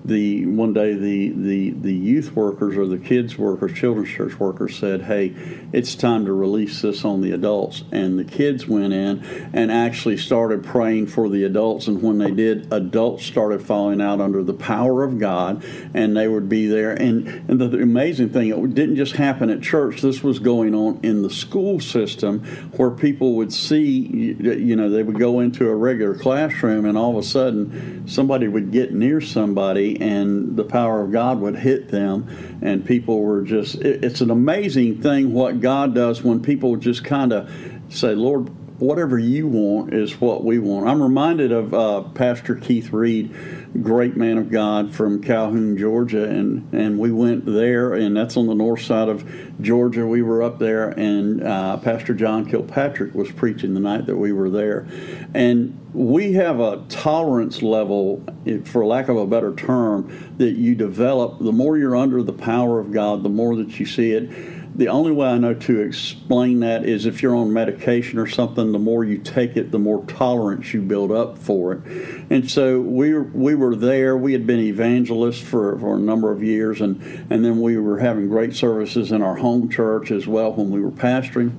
the 0.06 0.46
one 0.46 0.74
day 0.74 0.94
the, 0.94 1.30
the 1.30 1.70
the 1.72 1.94
youth 1.94 2.36
workers 2.36 2.78
or 2.78 2.86
the 2.86 2.98
kids 2.98 3.38
workers, 3.38 3.74
children's 3.74 4.10
church 4.10 4.40
workers 4.40 4.78
said, 4.78 5.04
"Hey, 5.04 5.34
it's 5.74 5.96
time 5.96 6.26
to 6.26 6.34
release 6.34 6.82
this 6.82 7.04
on 7.04 7.22
the 7.22 7.32
adults." 7.32 7.84
And 7.92 8.20
the 8.20 8.24
kids 8.24 8.68
went 8.68 8.94
in 8.94 9.24
and 9.54 9.72
actually 9.72 10.18
started 10.18 10.64
praying 10.64 11.08
for 11.08 11.28
the 11.28 11.44
adults. 11.44 11.88
And 11.88 12.02
when 12.04 12.20
they 12.20 12.32
did, 12.32 12.72
adults 12.72 13.26
started 13.26 13.64
falling 13.64 14.00
out 14.00 14.22
under 14.22 14.44
the 14.44 14.54
power 14.54 15.04
of 15.04 15.20
God, 15.20 15.66
and 15.94 16.16
they 16.16 16.28
would 16.28 16.48
be 16.50 16.68
there. 16.68 16.92
And 16.92 17.28
and 17.50 17.60
the, 17.60 17.68
the 17.68 17.82
amazing 17.82 18.30
thing, 18.30 18.50
it 18.50 18.76
didn't 18.76 18.98
just 18.98 19.16
happen 19.16 19.50
at 19.50 19.62
church. 19.62 20.02
This 20.02 20.24
was 20.24 20.38
going 20.38 20.76
on 20.76 21.00
in 21.02 21.24
the 21.24 21.32
school 21.32 21.80
system, 21.80 22.44
where 22.78 22.92
people 22.92 23.36
would 23.36 23.52
see, 23.52 24.36
you 24.40 24.76
know, 24.76 24.90
they 24.90 25.02
would 25.02 25.20
go 25.20 25.40
into 25.40 25.68
a 25.68 25.76
regular 25.76 26.14
classroom, 26.14 26.86
and 26.86 26.98
all 26.98 27.12
of 27.12 27.18
a 27.18 27.28
sudden, 27.28 28.08
somebody 28.08 28.48
would 28.48 28.72
get 28.72 28.94
near 28.94 29.20
somebody 29.20 29.95
and 30.02 30.56
the 30.56 30.64
power 30.64 31.04
of 31.04 31.12
God 31.12 31.40
would 31.42 31.56
hit 31.56 31.90
them, 31.90 32.60
and 32.62 32.86
people 32.86 33.22
were 33.22 33.42
just. 33.42 33.75
It, 33.75 34.04
it's 34.04 34.22
an 34.22 34.32
amazing 34.32 35.02
thing 35.02 35.34
what 35.34 35.62
God 35.62 35.94
does 35.96 36.24
when 36.24 36.42
people 36.42 36.75
just 36.75 37.04
kind 37.04 37.34
of 37.34 37.52
say, 37.90 38.14
Lord, 38.16 38.50
whatever 38.79 39.17
you 39.17 39.48
want 39.48 39.94
is 39.94 40.20
what 40.20 40.44
we 40.44 40.60
want. 40.60 40.88
I'm 40.88 41.01
reminded 41.01 41.51
of 41.51 41.74
uh, 41.74 42.01
Pastor 42.13 42.55
Keith 42.55 42.91
Reed, 42.91 43.34
great 43.82 44.17
man 44.17 44.38
of 44.38 44.50
God 44.51 44.94
from 44.94 45.22
Calhoun, 45.22 45.77
Georgia, 45.77 46.25
and 46.25 46.74
and 46.74 47.00
we 47.00 47.12
went 47.12 47.46
there, 47.46 47.94
and 47.94 48.15
that's 48.15 48.36
on 48.36 48.48
the 48.48 48.55
north 48.55 48.82
side 48.82 49.08
of 49.08 49.29
Georgia. 49.62 50.05
We 50.05 50.22
were 50.22 50.44
up 50.44 50.60
there, 50.60 50.89
and 50.89 51.44
uh, 51.44 51.77
Pastor 51.77 52.13
John 52.13 52.46
Kilpatrick 52.46 53.13
was 53.15 53.32
preaching 53.32 53.74
the 53.74 53.79
night 53.79 54.05
that 54.08 54.17
we 54.17 54.34
were 54.34 54.50
there, 54.50 54.88
and 55.34 55.79
we 55.94 56.34
have 56.34 56.60
a 56.60 56.84
tolerance 56.89 57.62
level, 57.62 58.22
for 58.65 58.86
lack 58.86 59.08
of 59.08 59.15
a 59.15 59.25
better 59.25 59.55
term, 59.55 60.34
that 60.38 60.51
you 60.51 60.75
develop. 60.75 61.39
The 61.39 61.53
more 61.53 61.77
you're 61.77 61.96
under 61.96 62.22
the 62.22 62.34
power 62.34 62.79
of 62.79 62.91
God, 62.91 63.24
the 63.24 63.29
more 63.29 63.55
that 63.55 63.79
you 63.79 63.86
see 63.86 64.12
it 64.12 64.55
the 64.75 64.89
only 64.89 65.12
way 65.12 65.29
I 65.29 65.38
know 65.38 65.53
to 65.53 65.79
explain 65.79 66.60
that 66.60 66.86
is 66.86 67.05
if 67.05 67.22
you're 67.22 67.36
on 67.36 67.53
medication 67.53 68.20
or 68.20 68.27
something, 68.27 68.74
the 68.74 68.79
more 68.79 69.05
you 69.05 69.17
take 69.17 69.55
it, 69.55 69.72
the 69.72 69.79
more 69.79 70.03
tolerance 70.05 70.74
you 70.74 70.82
build 70.82 71.12
up 71.12 71.38
for 71.38 71.74
it. 71.74 71.82
And 72.29 72.50
so 72.50 72.82
we 72.82 73.17
we 73.17 73.55
were 73.55 73.75
there. 73.75 74.17
We 74.17 74.34
had 74.34 74.46
been 74.46 74.60
evangelists 74.60 75.39
for, 75.39 75.79
for 75.79 75.96
a 75.96 76.00
number 76.00 76.32
of 76.32 76.44
years, 76.44 76.82
and, 76.82 77.01
and 77.29 77.46
then 77.46 77.62
we 77.62 77.77
were 77.77 78.00
having 78.00 78.27
great 78.27 78.53
services 78.53 79.12
in 79.12 79.22
our 79.22 79.36
home 79.36 79.70
church 79.70 80.12
as 80.12 80.27
well 80.27 80.51
when 80.51 80.72
we 80.72 80.82
were 80.82 80.91
pastoring 80.91 81.53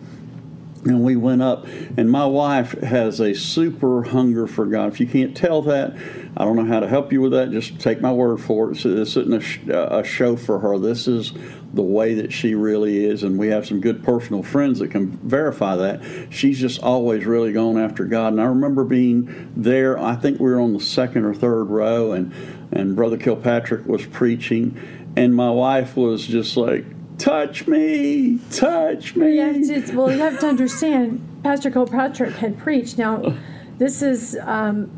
and 0.87 1.03
we 1.03 1.17
went 1.17 1.43
up. 1.43 1.67
And 1.97 2.11
my 2.11 2.27
wife 2.27 2.73
has 2.81 3.21
a 3.21 3.35
super 3.35 4.05
hunger 4.05 4.47
for 4.47 4.67
god. 4.67 4.93
If 4.93 5.01
you 5.01 5.07
can't 5.07 5.37
tell 5.37 5.63
that 5.63 5.97
i 6.39 6.45
don't 6.45 6.57
know 6.57 6.67
how 6.67 6.81
to 6.81 6.89
help 6.89 7.13
you 7.13 7.23
with 7.23 7.33
that. 7.33 7.51
Just 7.51 7.81
take 7.81 8.01
my 8.01 8.13
word 8.13 8.41
for 8.41 8.71
it. 8.71 8.75
This 8.83 9.17
isn't 9.17 9.33
a, 9.33 9.41
sh- 9.41 9.61
uh, 9.71 9.89
a 9.91 10.05
show 10.05 10.37
for 10.37 10.59
her. 10.59 10.79
This 10.79 11.09
is 11.09 11.33
the 11.73 11.83
way 11.83 12.15
that 12.15 12.33
she 12.33 12.55
really 12.55 13.05
is. 13.05 13.23
And 13.23 13.39
we 13.39 13.49
have 13.49 13.67
some 13.67 13.81
good 13.81 14.05
personal 14.05 14.43
friends 14.43 14.79
that 14.81 14.91
can 14.91 15.13
verify 15.19 15.77
that. 15.77 16.29
She's 16.31 16.61
just 16.61 16.83
always 16.83 17.25
really 17.25 17.53
gone 17.53 17.79
after 17.79 18.05
god. 18.05 18.35
And 18.35 18.43
i 18.43 18.45
remember 18.45 18.85
being 18.85 19.51
there. 19.57 19.99
I 19.99 20.15
think 20.15 20.39
we 20.39 20.51
were 20.51 20.61
on 20.61 20.75
the 20.75 20.81
second 20.81 21.25
or 21.25 21.35
third 21.35 21.65
row 21.65 22.13
and 22.13 22.35
and 22.71 22.95
brother 22.97 23.17
kilpatrick 23.17 23.87
was 23.87 24.05
preaching. 24.05 24.79
And 25.17 25.35
my 25.35 25.51
wife 25.51 25.97
was 25.97 26.27
just 26.27 26.59
like 26.59 26.85
touch 27.19 27.67
me, 27.67 28.39
touch 28.51 29.17
me. 29.17 29.37
You 29.37 29.83
to, 29.83 29.97
well, 29.97 30.11
you 30.11 30.19
have 30.19 30.39
to 30.41 30.47
understand, 30.47 31.41
Pastor 31.43 31.71
Kilpatrick 31.71 32.35
had 32.35 32.59
preached. 32.59 32.99
Now, 32.99 33.37
this 33.79 34.03
is 34.03 34.37
um, 34.43 34.91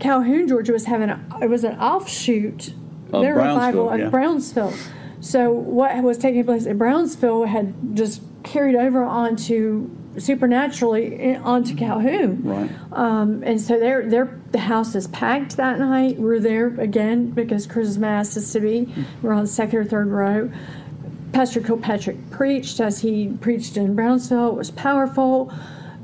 Calhoun, 0.00 0.48
Georgia 0.48 0.72
was 0.72 0.84
having 0.84 1.10
a, 1.10 1.20
it 1.42 1.48
was 1.48 1.64
an 1.64 1.78
offshoot 1.78 2.72
of 3.12 3.22
their 3.22 3.34
revival 3.34 3.96
yeah. 3.96 4.08
Brownsville. 4.08 4.74
So 5.20 5.50
what 5.50 6.02
was 6.02 6.18
taking 6.18 6.44
place 6.44 6.66
at 6.66 6.78
Brownsville 6.78 7.44
had 7.44 7.96
just 7.96 8.22
carried 8.44 8.76
over 8.76 9.02
onto 9.02 9.90
supernaturally 10.16 11.36
onto 11.36 11.74
Calhoun. 11.74 12.42
Right. 12.42 12.70
Um, 12.92 13.42
and 13.44 13.60
so 13.60 13.78
their 13.78 14.08
their 14.08 14.40
the 14.52 14.58
house 14.58 14.94
is 14.94 15.06
packed 15.08 15.56
that 15.56 15.78
night. 15.78 16.18
We're 16.18 16.40
there 16.40 16.68
again 16.80 17.30
because 17.30 17.66
Christmas 17.66 17.96
Mass 17.98 18.36
is 18.36 18.52
to 18.52 18.60
be. 18.60 18.92
We're 19.22 19.32
on 19.32 19.42
the 19.42 19.50
second 19.50 19.78
or 19.78 19.84
third 19.84 20.08
row. 20.08 20.50
Pastor 21.32 21.60
Kilpatrick 21.60 22.30
preached 22.30 22.80
as 22.80 23.00
he 23.00 23.28
preached 23.40 23.76
in 23.76 23.94
Brownsville. 23.94 24.50
It 24.50 24.54
was 24.54 24.70
powerful. 24.70 25.52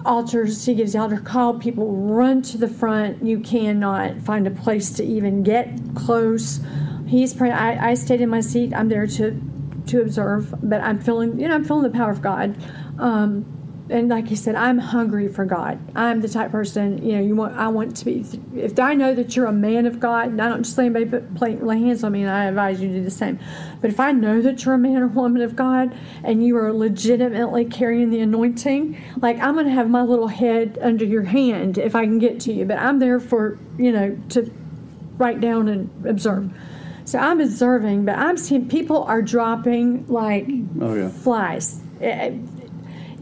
Altars, 0.05 0.67
he 0.67 0.75
gives 0.75 0.93
the 0.93 0.99
altar 0.99 1.19
call. 1.19 1.59
People 1.59 1.91
run 1.93 2.43
to 2.43 2.59
the 2.59 2.69
front. 2.69 3.25
You 3.25 3.41
cannot 3.41 4.21
find 4.21 4.47
a 4.47 4.51
place 4.51 4.91
to 4.95 5.05
even 5.05 5.43
get 5.43 5.71
close. 5.95 6.61
He's 7.07 7.33
praying. 7.33 7.55
I, 7.55 7.91
I 7.91 7.95
stayed 7.95 8.21
in 8.21 8.29
my 8.29 8.41
seat. 8.41 8.75
I'm 8.75 8.89
there 8.89 9.07
to 9.07 9.41
to 9.87 10.01
observe, 10.01 10.55
but 10.63 10.81
I'm 10.81 10.99
feeling, 10.99 11.39
you 11.39 11.47
know, 11.47 11.55
I'm 11.55 11.65
feeling 11.65 11.83
the 11.83 11.91
power 11.91 12.11
of 12.11 12.23
God. 12.23 12.57
Um, 12.99 13.45
and 13.91 14.09
like 14.09 14.31
you 14.31 14.37
said, 14.37 14.55
I'm 14.55 14.79
hungry 14.79 15.29
for 15.29 15.45
God. 15.45 15.79
I'm 15.95 16.23
the 16.23 16.29
type 16.29 16.51
person, 16.51 17.05
you 17.05 17.17
know, 17.17 17.21
you 17.21 17.37
want. 17.37 17.55
I 17.57 17.69
want 17.69 17.95
to 17.99 18.05
be. 18.07 18.25
If 18.55 18.79
I 18.79 18.95
know 18.95 19.15
that 19.15 19.37
you're 19.37 19.45
a 19.45 19.53
man 19.53 19.85
of 19.85 20.01
God, 20.01 20.29
and 20.29 20.41
I 20.41 20.49
don't 20.49 20.63
just 20.63 20.79
let 20.79 20.85
anybody 20.85 21.05
put 21.05 21.35
play, 21.35 21.57
lay 21.57 21.81
hands 21.81 22.03
on 22.03 22.13
me, 22.13 22.23
and 22.23 22.31
I 22.31 22.47
advise 22.47 22.81
you 22.81 22.89
to 22.89 22.95
do 22.95 23.05
the 23.05 23.11
same. 23.11 23.39
But 23.83 23.91
if 23.91 24.01
I 24.01 24.13
know 24.13 24.41
that 24.41 24.65
you're 24.65 24.75
a 24.75 24.79
man 24.79 24.97
or 24.97 25.07
woman 25.09 25.43
of 25.43 25.55
God, 25.55 25.95
and 26.23 26.45
you 26.45 26.57
are 26.57 26.73
legitimately 26.73 27.67
carrying 27.67 28.09
the 28.09 28.21
anointing, 28.21 28.99
like 29.21 29.39
I'm 29.39 29.53
going 29.53 29.67
to 29.67 29.73
have 29.73 29.91
my 29.91 30.03
little 30.03 30.29
head 30.29 30.79
under 30.81 31.05
your 31.05 31.25
hand 31.25 31.77
if 31.77 31.95
I 31.95 32.05
can 32.05 32.19
get 32.19 32.41
to 32.41 32.55
you. 32.55 32.65
But 32.65 32.79
I'm 32.79 33.01
there 33.01 33.21
for 33.21 33.59
you 33.77 33.93
know 33.93 34.19
to 34.31 34.51
write 35.19 35.43
down 35.43 35.69
and 35.69 36.07
observe. 36.07 36.51
So 37.05 37.19
I'm 37.19 37.39
observing, 37.39 38.07
but 38.07 38.17
I'm 38.17 38.39
seeing 38.39 38.67
people 38.67 39.03
are 39.05 39.21
dropping 39.21 40.07
like 40.07 40.47
oh, 40.81 40.95
yeah. 40.95 41.09
flies. 41.11 41.83
Eh, 42.01 42.09
eh, 42.09 42.39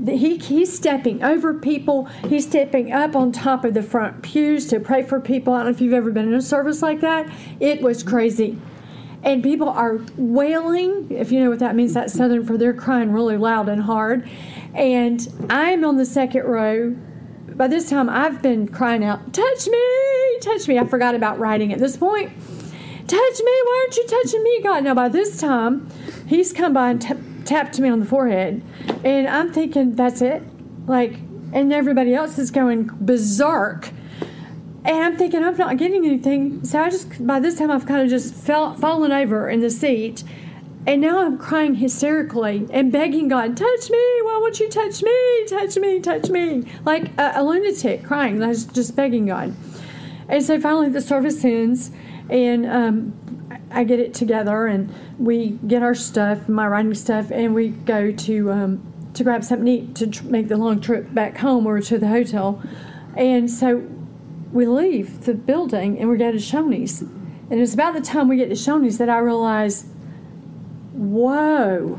he, 0.07 0.39
he's 0.39 0.73
stepping 0.73 1.23
over 1.23 1.55
people. 1.55 2.07
He's 2.29 2.47
stepping 2.47 2.93
up 2.93 3.15
on 3.15 3.33
top 3.33 3.65
of 3.65 3.75
the 3.75 3.83
front 3.83 4.23
pews 4.23 4.67
to 4.69 4.81
pray 4.81 5.03
for 5.03 5.21
people. 5.21 5.53
I 5.53 5.59
don't 5.59 5.67
know 5.67 5.71
if 5.73 5.81
you've 5.81 5.93
ever 5.93 6.11
been 6.11 6.29
in 6.29 6.35
a 6.35 6.43
service 6.43 6.83
like 6.83 7.01
that. 7.01 7.31
It 7.61 7.83
was 7.83 8.03
crazy. 8.03 8.59
And 9.25 9.43
people 9.43 9.69
are 9.69 10.01
wailing, 10.17 11.07
if 11.11 11.31
you 11.31 11.45
know 11.45 11.51
what 11.51 11.61
that 11.61 11.77
means, 11.77 11.95
that's 11.95 12.13
Southern 12.13 12.45
for 12.45 12.59
they're 12.59 12.75
crying 12.75 13.13
really 13.13 13.37
loud 13.37 13.69
and 13.69 13.81
hard. 13.81 14.29
And 14.75 15.27
I'm 15.49 15.85
on 15.85 15.97
the 15.97 16.05
second 16.05 16.43
row. 16.45 16.97
By 17.55 17.69
this 17.69 17.89
time, 17.89 18.09
I've 18.11 18.43
been 18.43 18.67
crying 18.67 19.05
out, 19.05 19.33
Touch 19.33 19.69
me, 19.69 20.39
touch 20.41 20.67
me. 20.67 20.79
I 20.79 20.85
forgot 20.87 21.15
about 21.15 21.39
writing 21.39 21.73
at 21.73 21.79
this 21.79 21.97
point. 21.97 22.33
Touch 23.07 23.41
me, 23.41 23.53
why 23.65 23.83
aren't 23.85 23.97
you 23.97 24.07
touching 24.07 24.43
me, 24.43 24.61
God? 24.63 24.85
Now, 24.85 24.95
by 24.95 25.09
this 25.09 25.39
time, 25.39 25.89
he's 26.27 26.53
come 26.53 26.73
by 26.73 26.91
and 26.91 27.01
tapped 27.45 27.79
me 27.79 27.89
on 27.89 28.01
the 28.01 28.07
forehead. 28.07 28.63
And 29.05 29.29
I'm 29.29 29.53
thinking, 29.53 29.95
that's 29.95 30.23
it? 30.23 30.43
Like, 30.87 31.15
and 31.53 31.73
everybody 31.73 32.15
else 32.15 32.39
is 32.39 32.51
going 32.51 32.91
berserk. 33.01 33.91
And 34.85 34.97
I'm 34.97 35.17
thinking, 35.17 35.45
I'm 35.45 35.57
not 35.57 35.77
getting 35.77 36.05
anything. 36.05 36.65
So 36.65 36.81
I 36.81 36.91
just, 36.91 37.25
by 37.25 37.39
this 37.39 37.57
time, 37.57 37.71
I've 37.71 37.87
kind 37.87 38.03
of 38.03 38.09
just 38.09 38.35
fell, 38.35 38.75
fallen 38.75 39.13
over 39.13 39.49
in 39.49 39.61
the 39.61 39.71
seat. 39.71 40.25
And 40.87 41.01
now 41.01 41.25
I'm 41.25 41.39
crying 41.39 41.75
hysterically 41.75 42.67
and 42.73 42.91
begging 42.91 43.29
God, 43.29 43.57
touch 43.57 43.91
me. 43.91 43.99
Why 44.23 44.39
won't 44.41 44.59
you 44.59 44.69
touch 44.69 45.01
me? 45.03 45.47
Touch 45.47 45.77
me, 45.77 46.01
touch 46.01 46.29
me. 46.29 46.65
Like 46.85 47.17
a, 47.19 47.35
a 47.37 47.45
lunatic 47.45 48.03
crying. 48.03 48.43
I 48.43 48.49
was 48.49 48.65
just 48.65 48.97
begging 48.97 49.27
God. 49.27 49.55
And 50.29 50.43
so 50.43 50.61
finally 50.61 50.89
the 50.89 51.01
service 51.01 51.45
ends 51.45 51.93
and 52.29 52.67
um, 52.67 53.22
I 53.71 53.85
get 53.85 54.01
it 54.01 54.15
together 54.15 54.67
and 54.67 54.93
we 55.19 55.59
get 55.67 55.83
our 55.83 55.95
stuff, 55.95 56.49
my 56.49 56.67
writing 56.67 56.95
stuff, 56.95 57.31
and 57.31 57.55
we 57.55 57.69
go 57.69 58.13
to 58.13 58.53
um, 58.53 58.93
to 59.15 59.25
grab 59.25 59.45
something 59.45 59.67
to 59.67 59.73
eat 59.73 59.95
to 59.97 60.07
tr- 60.07 60.25
make 60.25 60.49
the 60.49 60.57
long 60.57 60.81
trip 60.81 61.13
back 61.13 61.39
home 61.39 61.67
or 61.67 61.81
to 61.81 61.99
the 61.99 62.09
hotel. 62.09 62.63
And 63.17 63.51
so 63.51 63.87
we 64.53 64.67
leave 64.67 65.25
the 65.25 65.35
building 65.35 65.99
and 65.99 66.09
we 66.09 66.17
go 66.17 66.33
to 66.33 66.39
Shoney's. 66.39 67.03
And 67.03 67.61
it's 67.61 67.75
about 67.75 67.95
the 67.95 68.01
time 68.01 68.29
we 68.29 68.37
get 68.37 68.49
to 68.49 68.55
Shoney's 68.55 68.99
that 68.99 69.11
I 69.11 69.19
realize, 69.19 69.85
whoa, 70.93 71.99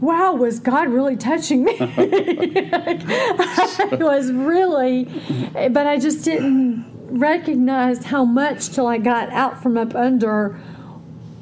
wow, 0.00 0.34
was 0.34 0.60
God 0.60 0.88
really 0.88 1.16
touching 1.16 1.64
me? 1.64 1.76
I 1.80 3.98
was 4.00 4.32
really, 4.32 5.04
but 5.52 5.86
I 5.86 5.98
just 5.98 6.24
didn't 6.24 6.86
recognize 7.10 8.04
how 8.04 8.24
much 8.24 8.70
till 8.70 8.86
I 8.86 8.96
got 8.98 9.30
out 9.30 9.62
from 9.62 9.76
up 9.76 9.94
under 9.94 10.58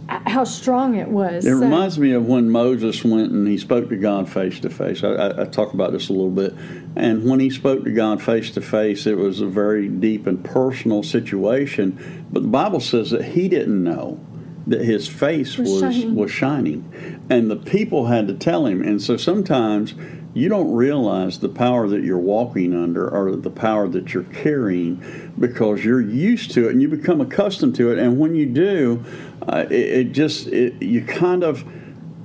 how 0.09 0.45
strong 0.45 0.97
it 0.97 1.09
was. 1.09 1.45
It 1.45 1.51
so. 1.51 1.57
reminds 1.57 1.99
me 1.99 2.13
of 2.13 2.27
when 2.27 2.51
Moses 2.51 3.05
went 3.05 3.33
and 3.33 3.47
he 3.47 3.59
spoke 3.59 3.89
to 3.89 3.97
God 3.97 4.29
face 4.29 4.61
to 4.61 4.71
face. 4.71 5.03
I, 5.03 5.43
I, 5.43 5.45
talk 5.47 5.75
about 5.75 5.93
this 5.93 6.09
a 6.09 6.13
little 6.13 6.31
bit. 6.31 6.55
And 6.95 7.29
when 7.29 7.41
he 7.41 7.51
spoke 7.51 7.85
to 7.85 7.91
God 7.91 8.23
face 8.23 8.51
to 8.53 8.61
face, 8.61 9.07
it 9.07 9.17
was 9.17 9.41
a 9.41 9.47
very 9.47 9.89
deep 9.89 10.27
and 10.27 10.45
personal 10.45 11.03
situation. 11.03 12.27
But 12.31 12.43
the 12.43 12.49
Bible 12.49 12.81
says 12.81 13.11
that 13.11 13.25
he 13.25 13.49
didn't 13.49 13.83
know 13.83 14.21
that 14.67 14.83
his 14.83 15.09
face 15.09 15.59
was, 15.59 15.71
was 15.71 15.81
shining. 15.81 16.15
was 16.15 16.31
shining. 16.31 17.23
And 17.31 17.51
the 17.51 17.57
people 17.57 18.07
had 18.07 18.29
to 18.29 18.35
tell 18.35 18.67
him. 18.67 18.83
And 18.83 19.01
so 19.01 19.17
sometimes 19.17 19.95
you 20.37 20.51
don't 20.51 20.71
realize 20.71 21.39
the 21.39 21.49
power 21.49 21.89
that 21.89 22.05
you're 22.05 22.19
walking 22.19 22.75
under 22.75 23.09
or 23.09 23.35
the 23.37 23.49
power 23.49 23.89
that 23.89 24.13
you're 24.13 24.23
carrying 24.25 25.33
because 25.39 25.83
you're 25.83 26.03
used 26.03 26.51
to 26.51 26.69
it 26.69 26.73
and 26.73 26.83
you 26.83 26.89
become 26.89 27.23
accustomed 27.23 27.75
to 27.77 27.91
it. 27.91 27.99
And 27.99 28.19
when 28.19 28.35
you 28.35 28.45
do, 28.45 29.03
uh, 29.49 29.65
it, 29.71 29.73
it, 29.73 30.13
just 30.13 30.49
it, 30.49 30.83
you 30.83 31.03
kind 31.03 31.43
of 31.43 31.65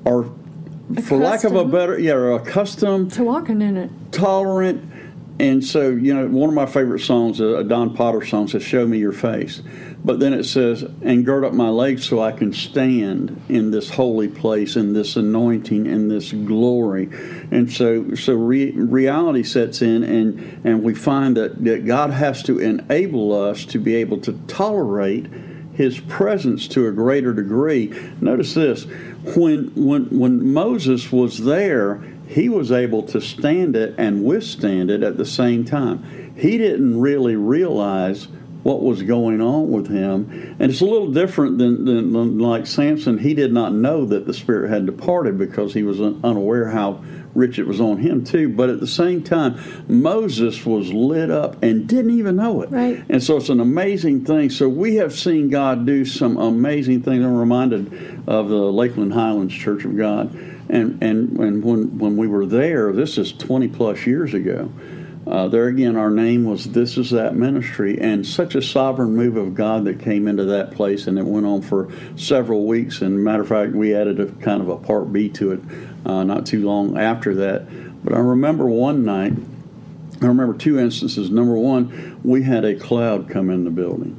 are, 0.06 0.26
for 1.02 1.18
lack 1.18 1.46
of 1.46 1.56
a 1.56 1.64
better, 1.64 1.98
yeah, 1.98 2.36
accustomed 2.36 3.14
to 3.14 3.24
walking 3.24 3.62
in 3.62 3.78
it, 3.78 3.90
tolerant. 4.12 4.92
And 5.40 5.64
so, 5.64 5.92
you 5.92 6.14
know, 6.14 6.28
one 6.28 6.50
of 6.50 6.54
my 6.54 6.66
favorite 6.66 7.00
songs, 7.00 7.40
a 7.40 7.64
Don 7.64 7.96
Potter 7.96 8.26
song, 8.26 8.50
says, 8.50 8.62
"Show 8.62 8.86
me 8.86 9.00
your 9.00 9.14
face." 9.14 9.62
But 10.04 10.20
then 10.20 10.34
it 10.34 10.46
says, 10.46 10.84
and 11.04 11.26
gird 11.26 11.46
up 11.46 11.54
my 11.54 11.70
legs 11.70 12.08
so 12.08 12.22
I 12.22 12.32
can 12.32 12.54
stand 12.54 13.40
in 13.50 13.70
this 13.70 13.92
holy 13.92 14.28
place, 14.28 14.76
in 14.76 14.94
this 14.94 15.16
anointing, 15.16 15.86
in 15.86 16.08
this 16.08 16.32
glory. 16.32 17.10
And 17.52 17.72
so, 17.72 18.16
so 18.16 18.34
re- 18.34 18.72
reality 18.72 19.44
sets 19.44 19.84
in, 19.84 20.04
and, 20.04 20.66
and 20.66 20.84
we 20.84 20.96
find 20.96 21.38
that, 21.38 21.64
that 21.66 21.86
God 21.86 22.10
has 22.10 22.42
to 22.44 22.58
enable 22.58 23.32
us 23.32 23.64
to 23.66 23.78
be 23.78 23.96
able 23.96 24.20
to 24.22 24.34
tolerate 24.48 25.28
his 25.74 26.00
presence 26.00 26.68
to 26.70 26.88
a 26.88 26.92
greater 26.92 27.34
degree. 27.34 27.94
Notice 28.20 28.56
this 28.56 28.86
when, 29.36 29.72
when, 29.76 30.06
when 30.18 30.52
Moses 30.52 31.12
was 31.12 31.44
there, 31.44 32.04
he 32.28 32.50
was 32.50 32.72
able 32.72 33.04
to 33.04 33.22
stand 33.22 33.76
it 33.76 33.94
and 33.98 34.24
withstand 34.24 34.90
it 34.90 35.04
at 35.04 35.18
the 35.18 35.26
same 35.26 35.64
time. 35.64 36.34
He 36.36 36.58
didn't 36.58 37.00
really 37.00 37.36
realize 37.36 38.28
what 38.64 38.82
was 38.82 39.02
going 39.02 39.42
on 39.42 39.70
with 39.70 39.88
him. 39.88 40.56
And 40.60 40.72
it's 40.72 40.82
a 40.82 40.86
little 40.86 41.12
different 41.12 41.58
than, 41.58 41.86
than, 41.86 42.14
than, 42.14 42.40
like 42.40 42.68
Samson. 42.68 43.18
He 43.18 43.34
did 43.34 43.52
not 43.52 43.74
know 43.74 44.06
that 44.06 44.26
the 44.26 44.34
spirit 44.34 44.70
had 44.70 44.86
departed 44.86 45.38
because 45.38 45.74
he 45.74 45.84
was 45.84 46.00
unaware 46.00 46.70
how 46.70 47.02
rich 47.34 47.60
it 47.60 47.66
was 47.66 47.80
on 47.80 47.98
him 47.98 48.24
too. 48.24 48.50
But 48.50 48.70
at 48.70 48.80
the 48.80 48.88
same 48.88 49.24
time, 49.24 49.60
Moses 49.88 50.66
was 50.66 50.92
lit 50.94 51.30
up 51.32 51.62
and 51.64 51.88
didn't 51.88 52.12
even 52.12 52.36
know 52.36 52.62
it. 52.62 52.70
Right. 52.70 53.04
And 53.10 53.24
so 53.24 53.38
it's 53.38 53.50
an 53.50 53.60
amazing 53.60 54.26
thing. 54.26 54.50
So 54.50 54.68
we 54.70 54.96
have 54.96 55.18
seen 55.18 55.50
God 55.50 55.86
do 55.86 56.06
some 56.06 56.38
amazing 56.38 57.04
things. 57.04 57.24
I'm 57.24 57.36
reminded 57.36 58.28
of 58.28 58.50
the 58.50 58.56
Lakeland 58.56 59.14
Highlands 59.14 59.54
Church 59.54 59.86
of 59.86 59.98
God. 59.98 60.34
And, 60.70 61.02
and, 61.04 61.38
and 61.40 61.64
when, 61.64 61.98
when 61.98 62.16
we 62.16 62.28
were 62.28 62.46
there, 62.46 62.94
this 62.94 63.18
is 63.18 63.34
20 63.34 63.68
plus 63.70 64.06
years 64.06 64.34
ago, 64.34 64.72
uh, 65.32 65.48
there 65.48 65.68
again, 65.68 65.96
our 65.96 66.10
name 66.10 66.44
was 66.44 66.66
This 66.66 66.98
Is 66.98 67.12
That 67.12 67.36
Ministry, 67.36 67.98
and 68.02 68.28
such 68.28 68.54
a 68.54 68.62
sovereign 68.62 69.16
move 69.16 69.38
of 69.38 69.56
God 69.56 69.86
that 69.86 70.02
came 70.02 70.28
into 70.28 70.44
that 70.44 70.72
place, 70.72 71.08
and 71.08 71.18
it 71.18 71.26
went 71.26 71.46
on 71.46 71.62
for 71.62 71.90
several 72.18 72.66
weeks. 72.66 73.02
And 73.02 73.24
matter 73.24 73.42
of 73.42 73.48
fact, 73.48 73.72
we 73.72 73.96
added 73.96 74.20
a 74.20 74.26
kind 74.26 74.62
of 74.62 74.68
a 74.68 74.76
part 74.76 75.14
B 75.14 75.30
to 75.30 75.54
it 75.54 75.62
uh, 76.06 76.26
not 76.26 76.46
too 76.46 76.66
long 76.66 76.98
after 76.98 77.34
that. 77.36 78.04
But 78.04 78.14
I 78.14 78.20
remember 78.20 78.66
one 78.66 79.06
night, 79.06 79.32
I 80.22 80.26
remember 80.26 80.54
two 80.54 80.78
instances. 80.78 81.30
Number 81.30 81.56
one, 81.56 82.20
we 82.26 82.44
had 82.44 82.66
a 82.66 82.76
cloud 82.76 83.30
come 83.30 83.50
in 83.50 83.64
the 83.64 83.72
building, 83.72 84.18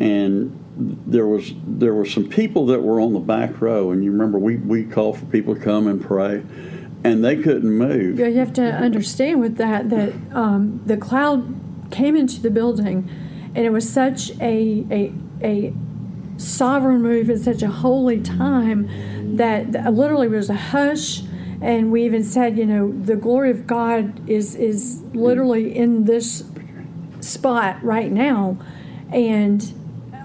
and 0.00 0.58
there 1.06 1.26
was 1.26 1.52
there 1.66 1.92
were 1.92 2.06
some 2.06 2.26
people 2.26 2.66
that 2.66 2.80
were 2.80 3.02
on 3.02 3.12
the 3.12 3.20
back 3.20 3.60
row, 3.60 3.90
and 3.90 4.02
you 4.02 4.12
remember 4.12 4.38
we 4.38 4.56
we 4.56 4.84
called 4.84 5.18
for 5.18 5.26
people 5.26 5.54
to 5.54 5.60
come 5.60 5.86
and 5.88 6.00
pray 6.00 6.42
and 7.06 7.24
they 7.24 7.36
couldn't 7.36 7.70
move. 7.70 8.18
You 8.18 8.34
have 8.34 8.52
to 8.54 8.64
understand 8.64 9.40
with 9.40 9.56
that 9.56 9.90
that 9.90 10.12
um, 10.32 10.82
the 10.86 10.96
cloud 10.96 11.54
came 11.90 12.16
into 12.16 12.40
the 12.40 12.50
building, 12.50 13.08
and 13.54 13.64
it 13.64 13.70
was 13.70 13.90
such 13.90 14.30
a 14.40 14.84
a 14.90 15.12
a 15.42 15.74
sovereign 16.36 17.02
move 17.02 17.30
at 17.30 17.40
such 17.40 17.62
a 17.62 17.68
holy 17.68 18.20
time 18.20 19.36
that 19.36 19.72
literally 19.94 20.28
was 20.28 20.50
a 20.50 20.54
hush. 20.54 21.22
And 21.62 21.90
we 21.90 22.04
even 22.04 22.22
said, 22.22 22.58
you 22.58 22.66
know, 22.66 22.92
the 22.92 23.16
glory 23.16 23.50
of 23.50 23.66
God 23.66 24.28
is 24.28 24.54
is 24.54 25.02
literally 25.14 25.74
in 25.74 26.04
this 26.04 26.44
spot 27.20 27.82
right 27.82 28.12
now, 28.12 28.58
and 29.10 29.72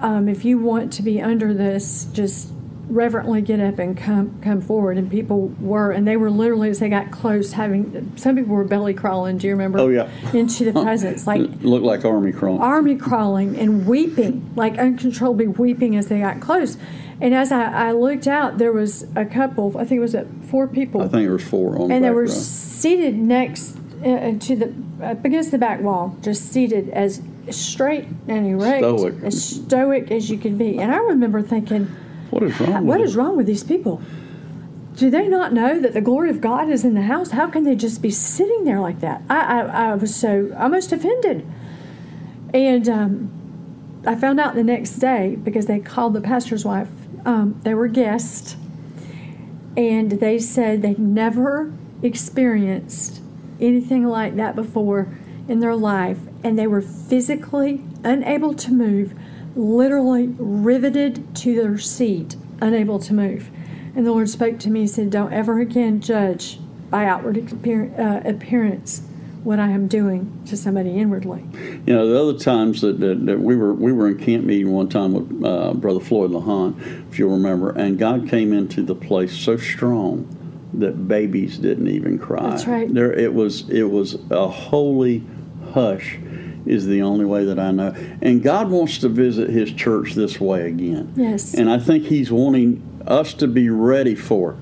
um, 0.02 0.28
if 0.28 0.44
you 0.44 0.58
want 0.58 0.92
to 0.94 1.04
be 1.04 1.22
under 1.22 1.54
this, 1.54 2.06
just 2.12 2.52
reverently 2.92 3.42
get 3.42 3.60
up 3.60 3.80
and 3.80 3.98
come 3.98 4.40
come 4.42 4.62
forward. 4.62 4.98
And 4.98 5.10
people 5.10 5.48
were 5.60 5.92
and 5.92 6.08
they 6.08 6.18
were 6.18 6.30
literally 6.30 6.70
as 6.70 6.80
they 6.80 6.90
got 6.90 7.12
close 7.12 7.54
having 7.54 8.12
some 8.18 8.36
people 8.36 8.56
were 8.56 8.64
belly 8.64 8.94
crawling. 8.94 9.38
Do 9.38 9.48
you 9.48 9.54
remember? 9.54 9.80
Oh 9.80 9.88
yeah. 9.90 10.10
Into 10.34 10.72
the 10.72 10.74
presence. 10.84 11.26
Like 11.26 11.42
looked 11.62 11.86
like 11.86 12.06
army 12.06 12.32
crawling. 12.32 12.62
Army 12.62 12.96
crawling 12.96 13.58
and 13.58 13.88
weeping 13.88 14.52
like 14.56 14.78
uncontrollably 14.78 15.48
weeping 15.48 15.96
as 15.96 16.08
they 16.08 16.20
got 16.20 16.40
close. 16.42 16.78
And 17.22 17.34
as 17.36 17.52
I, 17.52 17.90
I 17.90 17.92
looked 17.92 18.28
out 18.28 18.58
there 18.58 18.74
was 18.74 19.06
a 19.16 19.26
couple 19.26 19.78
i 19.78 19.86
think 19.86 20.00
it 20.00 20.02
was 20.02 20.16
at 20.16 20.28
four 20.50 20.68
people. 20.68 21.02
I 21.02 21.08
think 21.08 21.24
there 21.24 21.34
was 21.34 21.44
four 21.48 21.76
on 21.76 21.92
and 21.92 22.04
the 22.04 22.10
they 22.10 22.14
were 22.14 22.22
row. 22.24 22.28
seated 22.28 23.16
next 23.16 23.78
uh, 24.04 24.34
to 24.40 24.56
the 24.56 24.74
up 25.06 25.24
against 25.24 25.52
the 25.52 25.58
back 25.58 25.82
wall 25.82 26.16
just 26.22 26.52
seated 26.52 26.90
as 26.90 27.22
straight 27.50 28.06
and 28.28 28.48
erect 28.48 28.80
stoic. 28.84 29.16
as 29.24 29.44
stoic 29.44 30.12
as 30.12 30.30
you 30.30 30.38
could 30.38 30.58
be. 30.58 30.78
And 30.80 30.92
i 30.92 30.98
remember 30.98 31.42
thinking 31.42 31.88
what 32.32 32.44
is 32.44 32.60
wrong? 32.60 32.86
What 32.86 33.00
with 33.00 33.10
is 33.10 33.16
wrong 33.16 33.38
with 33.38 33.46
these 33.46 33.64
people? 33.64 34.02
Do 34.96 35.10
they 35.10 35.28
not 35.28 35.54
know 35.54 35.80
that 35.80 35.94
the 35.94 36.02
glory 36.02 36.30
of 36.30 36.42
God 36.42 36.70
is 36.70 36.84
in 36.84 36.96
the 36.96 37.04
house? 37.04 37.32
How 37.32 37.48
can 37.48 37.64
they 37.64 37.76
just 37.76 38.02
be 38.02 38.10
sitting 38.10 38.66
there 38.66 38.80
like 38.80 39.00
that? 39.02 39.22
I, 39.30 39.62
I, 39.62 39.90
I 39.92 39.96
was 39.96 40.14
so 40.16 40.54
almost 40.58 40.92
offended. 40.92 41.46
And 42.54 42.90
um, 42.90 44.02
I 44.06 44.16
found 44.16 44.40
out 44.40 44.56
the 44.56 44.64
next 44.64 44.96
day 44.96 45.38
because 45.42 45.68
they 45.68 45.80
called 45.80 46.14
the 46.14 46.22
pastor's 46.22 46.66
wife. 46.66 46.90
Um, 47.26 47.60
they 47.64 47.74
were 47.74 47.88
guests, 47.88 48.58
and 49.78 50.12
they 50.12 50.40
said 50.40 50.82
they'd 50.82 51.00
never 51.00 51.72
experienced 52.02 53.22
anything 53.60 54.06
like 54.08 54.36
that 54.36 54.56
before 54.56 55.08
in 55.48 55.60
their 55.60 55.76
life, 55.76 56.20
and 56.44 56.58
they 56.58 56.68
were 56.68 56.82
physically 56.82 57.84
unable 58.04 58.54
to 58.56 58.72
move 58.72 59.14
literally 59.56 60.28
riveted 60.38 61.36
to 61.38 61.56
their 61.56 61.78
seat, 61.78 62.36
unable 62.62 63.00
to 63.00 63.14
move. 63.14 63.50
And 63.96 64.06
the 64.06 64.12
Lord 64.12 64.30
spoke 64.30 64.60
to 64.60 64.70
me 64.70 64.82
and 64.82 64.90
said, 64.90 65.10
Don't 65.10 65.34
ever 65.34 65.60
again 65.60 66.00
judge 66.00 66.60
by 66.90 67.06
outward 67.06 67.38
uh, 67.38 68.22
appearance 68.26 69.02
what 69.44 69.60
I 69.60 69.70
am 69.70 69.88
doing 69.88 70.44
to 70.46 70.56
somebody 70.56 70.92
inwardly. 70.92 71.44
You 71.86 71.94
know, 71.96 72.08
the 72.08 72.22
other 72.22 72.38
times 72.38 72.82
that, 72.82 73.00
that, 73.00 73.26
that 73.26 73.40
we 73.40 73.56
were 73.56 73.74
we 73.74 73.92
were 73.92 74.08
in 74.08 74.20
camp 74.20 74.46
meeting 74.46 74.72
one 74.72 74.88
time 74.88 75.14
with 75.14 75.44
uh, 75.44 75.74
Brother 75.74 76.00
Floyd 76.00 76.32
Lahan, 76.32 77.10
if 77.10 77.18
you'll 77.18 77.32
remember, 77.32 77.72
and 77.72 77.98
God 77.98 78.30
came 78.30 78.54
into 78.54 78.84
the 78.84 78.96
place 78.96 79.36
so 79.36 79.58
strong 79.58 80.38
that 80.74 81.08
babies 81.08 81.58
didn't 81.58 81.88
even 81.88 82.20
cry. 82.20 82.52
That's 82.52 82.68
right. 82.68 82.94
There, 82.94 83.12
it 83.12 83.34
was 83.34 83.70
it 83.70 83.84
was 83.84 84.18
a 84.30 84.48
holy 84.48 85.24
hush 85.74 86.20
is 86.66 86.86
the 86.86 87.02
only 87.02 87.26
way 87.26 87.46
that 87.46 87.60
I 87.60 87.72
know. 87.72 87.94
And 88.22 88.42
God 88.42 88.70
wants 88.70 89.00
to 89.00 89.10
visit 89.10 89.50
His 89.50 89.72
church 89.72 90.14
this 90.14 90.40
way 90.40 90.68
again. 90.68 91.14
Yes. 91.16 91.54
And 91.54 91.70
I 91.70 91.80
think 91.80 92.06
He's 92.06 92.32
wanting 92.32 93.04
us 93.08 93.34
to 93.36 93.48
be 93.48 93.70
ready 93.70 94.16
for 94.16 94.52
it 94.52 94.58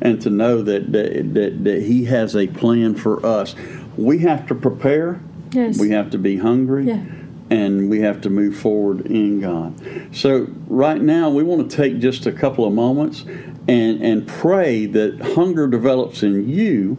and 0.00 0.20
to 0.22 0.30
know 0.30 0.62
that, 0.62 0.92
that, 0.92 1.34
that, 1.34 1.64
that 1.64 1.82
He 1.82 2.04
has 2.04 2.36
a 2.36 2.46
plan 2.46 2.94
for 2.94 3.24
us. 3.24 3.54
We 3.96 4.18
have 4.20 4.46
to 4.48 4.54
prepare. 4.54 5.20
Yes. 5.52 5.78
We 5.78 5.90
have 5.90 6.10
to 6.10 6.18
be 6.18 6.36
hungry. 6.36 6.86
Yeah. 6.86 7.04
And 7.50 7.88
we 7.88 8.00
have 8.00 8.20
to 8.22 8.30
move 8.30 8.58
forward 8.58 9.06
in 9.06 9.40
God. 9.40 9.74
So, 10.14 10.48
right 10.66 11.00
now, 11.00 11.30
we 11.30 11.42
want 11.42 11.70
to 11.70 11.76
take 11.76 11.98
just 11.98 12.26
a 12.26 12.32
couple 12.32 12.66
of 12.66 12.74
moments 12.74 13.24
and, 13.66 14.02
and 14.02 14.28
pray 14.28 14.84
that 14.84 15.18
hunger 15.34 15.66
develops 15.66 16.22
in 16.22 16.46
you 16.46 16.98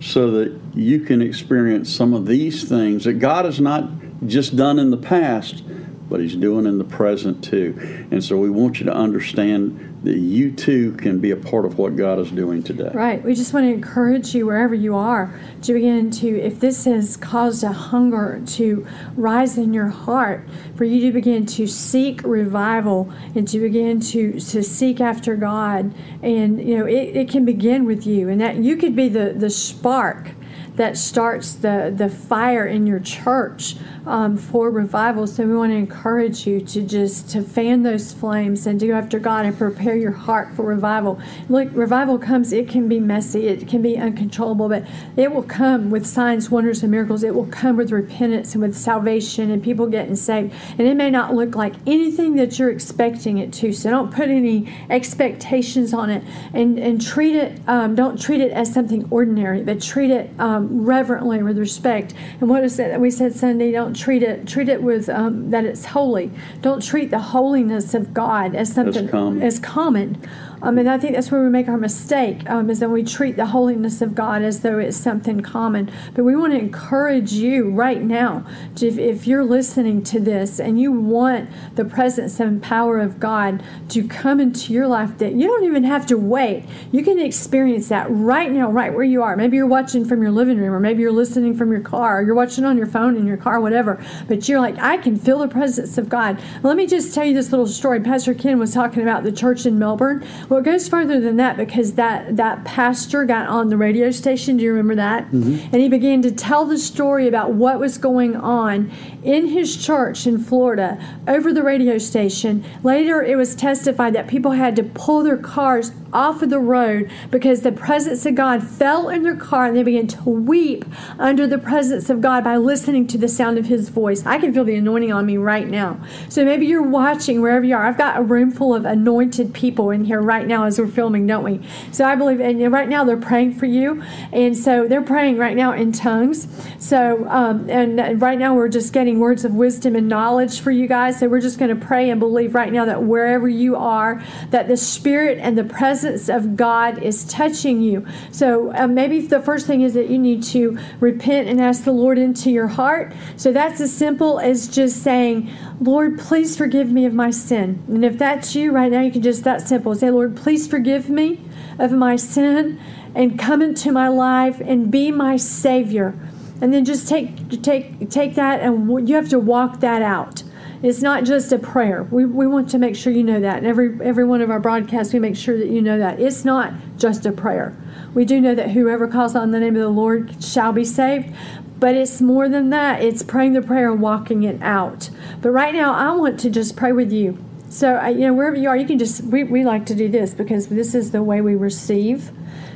so 0.00 0.30
that 0.32 0.60
you 0.74 1.00
can 1.00 1.22
experience 1.22 1.94
some 1.94 2.14
of 2.14 2.26
these 2.26 2.68
things 2.68 3.04
that 3.04 3.14
God 3.14 3.44
has 3.44 3.60
not 3.60 3.90
just 4.26 4.56
done 4.56 4.78
in 4.78 4.90
the 4.90 4.96
past, 4.96 5.62
but 6.08 6.20
He's 6.20 6.36
doing 6.36 6.66
in 6.66 6.78
the 6.78 6.84
present 6.84 7.42
too. 7.42 8.06
And 8.10 8.22
so 8.22 8.36
we 8.36 8.50
want 8.50 8.78
you 8.78 8.86
to 8.86 8.94
understand 8.94 9.95
that 10.06 10.18
you 10.18 10.52
too 10.52 10.92
can 10.92 11.18
be 11.18 11.32
a 11.32 11.36
part 11.36 11.64
of 11.64 11.78
what 11.78 11.96
God 11.96 12.20
is 12.20 12.30
doing 12.30 12.62
today. 12.62 12.90
Right. 12.94 13.20
We 13.24 13.34
just 13.34 13.52
want 13.52 13.66
to 13.66 13.72
encourage 13.72 14.36
you 14.36 14.46
wherever 14.46 14.72
you 14.72 14.94
are 14.94 15.34
to 15.62 15.72
begin 15.72 16.12
to, 16.12 16.28
if 16.40 16.60
this 16.60 16.84
has 16.84 17.16
caused 17.16 17.64
a 17.64 17.72
hunger 17.72 18.40
to 18.46 18.86
rise 19.16 19.58
in 19.58 19.74
your 19.74 19.88
heart, 19.88 20.46
for 20.76 20.84
you 20.84 21.00
to 21.06 21.12
begin 21.12 21.44
to 21.46 21.66
seek 21.66 22.22
revival 22.22 23.12
and 23.34 23.48
to 23.48 23.58
begin 23.58 23.98
to, 23.98 24.38
to 24.38 24.62
seek 24.62 25.00
after 25.00 25.34
God. 25.34 25.92
And, 26.22 26.62
you 26.62 26.78
know, 26.78 26.86
it, 26.86 27.16
it 27.16 27.28
can 27.28 27.44
begin 27.44 27.84
with 27.84 28.06
you, 28.06 28.28
and 28.28 28.40
that 28.40 28.58
you 28.58 28.76
could 28.76 28.94
be 28.94 29.08
the, 29.08 29.34
the 29.36 29.50
spark 29.50 30.30
that 30.76 30.96
starts 30.98 31.54
the, 31.54 31.92
the 31.94 32.08
fire 32.08 32.66
in 32.66 32.86
your 32.86 33.00
church 33.00 33.76
um, 34.06 34.36
for 34.36 34.70
revival. 34.70 35.26
So 35.26 35.44
we 35.44 35.56
want 35.56 35.72
to 35.72 35.76
encourage 35.76 36.46
you 36.46 36.60
to 36.60 36.82
just 36.82 37.30
to 37.30 37.42
fan 37.42 37.82
those 37.82 38.12
flames 38.12 38.66
and 38.66 38.78
to 38.80 38.86
go 38.86 38.94
after 38.94 39.18
God 39.18 39.46
and 39.46 39.56
prepare 39.56 39.96
your 39.96 40.12
heart 40.12 40.54
for 40.54 40.64
revival. 40.64 41.20
Look, 41.48 41.68
revival 41.72 42.18
comes, 42.18 42.52
it 42.52 42.68
can 42.68 42.88
be 42.88 43.00
messy, 43.00 43.48
it 43.48 43.66
can 43.66 43.82
be 43.82 43.96
uncontrollable, 43.96 44.68
but 44.68 44.86
it 45.16 45.32
will 45.32 45.42
come 45.42 45.90
with 45.90 46.06
signs, 46.06 46.50
wonders, 46.50 46.82
and 46.82 46.90
miracles. 46.90 47.24
It 47.24 47.34
will 47.34 47.46
come 47.46 47.76
with 47.76 47.90
repentance 47.90 48.54
and 48.54 48.62
with 48.62 48.76
salvation 48.76 49.50
and 49.50 49.62
people 49.62 49.86
getting 49.86 50.14
saved. 50.14 50.54
And 50.78 50.86
it 50.86 50.94
may 50.94 51.10
not 51.10 51.34
look 51.34 51.56
like 51.56 51.74
anything 51.86 52.36
that 52.36 52.58
you're 52.58 52.70
expecting 52.70 53.38
it 53.38 53.52
to. 53.54 53.72
So 53.72 53.90
don't 53.90 54.12
put 54.12 54.28
any 54.28 54.72
expectations 54.90 55.92
on 55.92 56.10
it 56.10 56.22
and, 56.52 56.78
and 56.78 57.00
treat 57.00 57.34
it, 57.34 57.60
um, 57.66 57.94
don't 57.94 58.20
treat 58.20 58.40
it 58.40 58.52
as 58.52 58.72
something 58.72 59.08
ordinary, 59.10 59.62
but 59.62 59.80
treat 59.80 60.10
it 60.10 60.30
um, 60.38 60.65
reverently 60.70 61.42
with 61.42 61.58
respect. 61.58 62.14
And 62.40 62.48
what 62.48 62.64
is 62.64 62.78
it 62.78 62.88
that 62.88 63.00
we 63.00 63.10
said 63.10 63.34
Sunday? 63.34 63.72
Don't 63.72 63.94
treat 63.94 64.22
it 64.22 64.46
treat 64.46 64.68
it 64.68 64.82
with 64.82 65.08
um, 65.08 65.50
that 65.50 65.64
it's 65.64 65.84
holy. 65.84 66.30
Don't 66.62 66.82
treat 66.82 67.10
the 67.10 67.18
holiness 67.18 67.94
of 67.94 68.12
God 68.12 68.54
as 68.54 68.72
something 68.72 69.08
common. 69.08 69.42
as 69.42 69.58
common. 69.58 70.18
Um, 70.62 70.78
and 70.78 70.88
I 70.88 70.98
think 70.98 71.14
that's 71.14 71.30
where 71.30 71.42
we 71.42 71.50
make 71.50 71.68
our 71.68 71.76
mistake, 71.76 72.48
um, 72.48 72.70
is 72.70 72.80
that 72.80 72.88
we 72.88 73.02
treat 73.02 73.36
the 73.36 73.46
holiness 73.46 74.00
of 74.00 74.14
God 74.14 74.42
as 74.42 74.60
though 74.60 74.78
it's 74.78 74.96
something 74.96 75.40
common. 75.40 75.90
But 76.14 76.24
we 76.24 76.34
want 76.34 76.52
to 76.52 76.58
encourage 76.58 77.32
you 77.32 77.70
right 77.70 78.02
now, 78.02 78.44
if, 78.80 78.98
if 78.98 79.26
you're 79.26 79.44
listening 79.44 80.02
to 80.04 80.20
this 80.20 80.58
and 80.58 80.80
you 80.80 80.92
want 80.92 81.48
the 81.76 81.84
presence 81.84 82.40
and 82.40 82.62
power 82.62 82.98
of 82.98 83.20
God 83.20 83.62
to 83.90 84.06
come 84.06 84.40
into 84.40 84.72
your 84.72 84.86
life, 84.86 85.18
that 85.18 85.34
you 85.34 85.46
don't 85.46 85.64
even 85.64 85.84
have 85.84 86.06
to 86.06 86.16
wait. 86.16 86.64
You 86.92 87.02
can 87.02 87.18
experience 87.18 87.88
that 87.88 88.06
right 88.10 88.50
now, 88.50 88.70
right 88.70 88.92
where 88.92 89.04
you 89.04 89.22
are. 89.22 89.36
Maybe 89.36 89.56
you're 89.56 89.66
watching 89.66 90.04
from 90.04 90.22
your 90.22 90.30
living 90.32 90.58
room, 90.58 90.72
or 90.72 90.80
maybe 90.80 91.02
you're 91.02 91.12
listening 91.12 91.56
from 91.56 91.70
your 91.70 91.80
car, 91.80 92.20
or 92.20 92.22
you're 92.22 92.34
watching 92.34 92.64
on 92.64 92.76
your 92.76 92.86
phone 92.86 93.16
in 93.16 93.26
your 93.26 93.36
car, 93.36 93.60
whatever. 93.60 94.02
But 94.28 94.48
you're 94.48 94.60
like, 94.60 94.78
I 94.78 94.96
can 94.96 95.16
feel 95.18 95.38
the 95.38 95.48
presence 95.48 95.98
of 95.98 96.08
God. 96.08 96.42
Let 96.62 96.76
me 96.76 96.86
just 96.86 97.14
tell 97.14 97.24
you 97.24 97.34
this 97.34 97.50
little 97.50 97.66
story. 97.66 98.00
Pastor 98.00 98.34
Ken 98.34 98.58
was 98.58 98.72
talking 98.72 99.02
about 99.02 99.22
the 99.22 99.32
church 99.32 99.66
in 99.66 99.78
Melbourne. 99.78 100.26
Well, 100.48 100.60
it 100.60 100.64
goes 100.64 100.88
further 100.88 101.20
than 101.20 101.36
that 101.36 101.56
because 101.56 101.94
that 101.94 102.36
that 102.36 102.64
pastor 102.64 103.24
got 103.24 103.48
on 103.48 103.68
the 103.68 103.76
radio 103.76 104.10
station. 104.10 104.56
Do 104.56 104.64
you 104.64 104.70
remember 104.70 104.94
that? 104.96 105.26
Mm-hmm. 105.26 105.68
And 105.72 105.74
he 105.74 105.88
began 105.88 106.22
to 106.22 106.30
tell 106.30 106.64
the 106.66 106.78
story 106.78 107.26
about 107.26 107.52
what 107.52 107.80
was 107.80 107.98
going 107.98 108.36
on 108.36 108.90
in 109.24 109.46
his 109.48 109.76
church 109.76 110.26
in 110.26 110.38
Florida 110.38 110.98
over 111.26 111.52
the 111.52 111.62
radio 111.62 111.98
station. 111.98 112.64
Later, 112.82 113.22
it 113.22 113.36
was 113.36 113.54
testified 113.54 114.14
that 114.14 114.28
people 114.28 114.52
had 114.52 114.76
to 114.76 114.82
pull 114.82 115.22
their 115.22 115.36
cars 115.36 115.92
off 116.12 116.42
of 116.42 116.50
the 116.50 116.58
road 116.58 117.10
because 117.30 117.62
the 117.62 117.72
presence 117.72 118.24
of 118.24 118.34
God 118.34 118.66
fell 118.66 119.08
in 119.08 119.22
their 119.22 119.36
car 119.36 119.66
and 119.66 119.76
they 119.76 119.82
began 119.82 120.06
to 120.06 120.30
weep 120.30 120.84
under 121.18 121.46
the 121.46 121.58
presence 121.58 122.08
of 122.08 122.20
God 122.20 122.44
by 122.44 122.56
listening 122.56 123.06
to 123.08 123.18
the 123.18 123.28
sound 123.28 123.58
of 123.58 123.66
his 123.66 123.88
voice. 123.88 124.24
I 124.24 124.38
can 124.38 124.52
feel 124.52 124.64
the 124.64 124.76
anointing 124.76 125.12
on 125.12 125.26
me 125.26 125.36
right 125.36 125.68
now. 125.68 126.00
So 126.28 126.44
maybe 126.44 126.66
you're 126.66 126.82
watching 126.82 127.40
wherever 127.40 127.64
you 127.64 127.74
are. 127.74 127.86
I've 127.86 127.98
got 127.98 128.18
a 128.18 128.22
room 128.22 128.50
full 128.50 128.74
of 128.74 128.84
anointed 128.84 129.52
people 129.52 129.90
in 129.90 130.04
here 130.04 130.20
right 130.20 130.35
now 130.44 130.64
as 130.64 130.80
we're 130.80 130.88
filming, 130.88 131.28
don't 131.28 131.44
we? 131.44 131.60
So 131.92 132.04
I 132.04 132.16
believe, 132.16 132.40
and 132.40 132.72
right 132.72 132.88
now 132.88 133.04
they're 133.04 133.16
praying 133.16 133.54
for 133.54 133.66
you. 133.66 134.02
And 134.32 134.58
so 134.58 134.88
they're 134.88 135.02
praying 135.02 135.38
right 135.38 135.56
now 135.56 135.72
in 135.72 135.92
tongues. 135.92 136.48
So, 136.80 137.24
um, 137.28 137.70
and 137.70 138.20
right 138.20 138.38
now 138.38 138.56
we're 138.56 138.68
just 138.68 138.92
getting 138.92 139.20
words 139.20 139.44
of 139.44 139.54
wisdom 139.54 139.94
and 139.94 140.08
knowledge 140.08 140.60
for 140.60 140.72
you 140.72 140.88
guys. 140.88 141.20
So 141.20 141.28
we're 141.28 141.40
just 141.40 141.60
going 141.60 141.78
to 141.78 141.86
pray 141.86 142.10
and 142.10 142.18
believe 142.18 142.56
right 142.56 142.72
now 142.72 142.84
that 142.86 143.04
wherever 143.04 143.48
you 143.48 143.76
are, 143.76 144.20
that 144.50 144.66
the 144.66 144.76
Spirit 144.76 145.38
and 145.40 145.56
the 145.56 145.64
presence 145.64 146.28
of 146.28 146.56
God 146.56 147.02
is 147.02 147.24
touching 147.26 147.80
you. 147.80 148.04
So 148.32 148.74
uh, 148.74 148.86
maybe 148.86 149.20
the 149.20 149.40
first 149.40 149.66
thing 149.66 149.82
is 149.82 149.94
that 149.94 150.10
you 150.10 150.18
need 150.18 150.42
to 150.44 150.78
repent 150.98 151.48
and 151.48 151.60
ask 151.60 151.84
the 151.84 151.92
Lord 151.92 152.18
into 152.18 152.50
your 152.50 152.66
heart. 152.66 153.12
So 153.36 153.52
that's 153.52 153.80
as 153.80 153.94
simple 153.94 154.40
as 154.40 154.66
just 154.66 155.02
saying, 155.02 155.50
Lord, 155.80 156.18
please 156.18 156.56
forgive 156.56 156.90
me 156.90 157.04
of 157.04 157.12
my 157.12 157.30
sin. 157.30 157.82
And 157.88 158.04
if 158.04 158.16
that's 158.16 158.54
you 158.54 158.72
right 158.72 158.90
now, 158.90 159.02
you 159.02 159.12
can 159.12 159.22
just 159.22 159.44
that 159.44 159.68
simple 159.68 159.94
say, 159.94 160.10
Lord, 160.10 160.25
please 160.30 160.66
forgive 160.66 161.08
me 161.08 161.40
of 161.78 161.92
my 161.92 162.16
sin 162.16 162.80
and 163.14 163.38
come 163.38 163.62
into 163.62 163.92
my 163.92 164.08
life 164.08 164.60
and 164.60 164.90
be 164.90 165.10
my 165.10 165.36
Savior. 165.36 166.14
And 166.60 166.72
then 166.72 166.84
just 166.84 167.08
take 167.08 167.62
take 167.62 168.10
take 168.10 168.34
that 168.34 168.60
and 168.60 169.08
you 169.08 169.14
have 169.14 169.28
to 169.30 169.38
walk 169.38 169.80
that 169.80 170.02
out. 170.02 170.42
It's 170.82 171.00
not 171.00 171.24
just 171.24 171.52
a 171.52 171.58
prayer. 171.58 172.02
We, 172.04 172.26
we 172.26 172.46
want 172.46 172.68
to 172.70 172.78
make 172.78 172.96
sure 172.96 173.12
you 173.12 173.24
know 173.24 173.40
that. 173.40 173.58
And 173.58 173.66
every 173.66 173.98
every 174.02 174.24
one 174.24 174.40
of 174.40 174.50
our 174.50 174.60
broadcasts, 174.60 175.12
we 175.12 175.18
make 175.18 175.36
sure 175.36 175.56
that 175.58 175.68
you 175.68 175.80
know 175.80 175.98
that. 175.98 176.20
It's 176.20 176.44
not 176.44 176.72
just 176.96 177.26
a 177.26 177.32
prayer. 177.32 177.76
We 178.14 178.24
do 178.24 178.40
know 178.40 178.54
that 178.54 178.70
whoever 178.70 179.08
calls 179.08 179.34
on 179.34 179.50
the 179.50 179.60
name 179.60 179.74
of 179.76 179.82
the 179.82 179.88
Lord 179.88 180.42
shall 180.42 180.72
be 180.72 180.84
saved. 180.84 181.34
But 181.78 181.94
it's 181.94 182.20
more 182.22 182.48
than 182.48 182.70
that. 182.70 183.02
It's 183.02 183.22
praying 183.22 183.52
the 183.52 183.62
prayer 183.62 183.90
and 183.90 184.00
walking 184.00 184.44
it 184.44 184.62
out. 184.62 185.10
But 185.42 185.50
right 185.50 185.74
now, 185.74 185.92
I 185.92 186.14
want 186.16 186.40
to 186.40 186.50
just 186.50 186.74
pray 186.76 186.92
with 186.92 187.12
you. 187.12 187.38
So, 187.76 188.02
you 188.06 188.20
know, 188.20 188.32
wherever 188.32 188.56
you 188.56 188.70
are, 188.70 188.76
you 188.78 188.86
can 188.86 188.98
just, 188.98 189.22
we, 189.24 189.44
we 189.44 189.62
like 189.62 189.84
to 189.84 189.94
do 189.94 190.08
this 190.08 190.32
because 190.32 190.68
this 190.68 190.94
is 190.94 191.10
the 191.10 191.22
way 191.22 191.42
we 191.42 191.56
receive. 191.56 192.30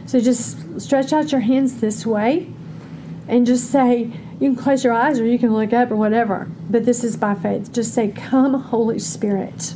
So 0.05 0.21
just 0.21 0.79
stretch 0.79 1.15
out 1.15 1.33
your 1.33 1.41
hands 1.41 1.81
this 1.81 2.05
way 2.05 2.53
and 3.27 3.47
just 3.47 3.71
say, 3.71 4.13
you 4.41 4.53
can 4.53 4.57
close 4.57 4.85
your 4.85 4.93
eyes 4.93 5.19
or 5.19 5.25
you 5.25 5.39
can 5.39 5.55
look 5.55 5.73
up 5.73 5.91
or 5.91 5.97
whatever. 5.97 6.51
But 6.69 6.85
this 6.85 7.03
is 7.03 7.17
by 7.17 7.35
faith. 7.35 7.73
Just 7.73 7.95
say, 7.95 8.09
Come, 8.09 8.53
Holy 8.53 8.99
Spirit. 8.99 9.73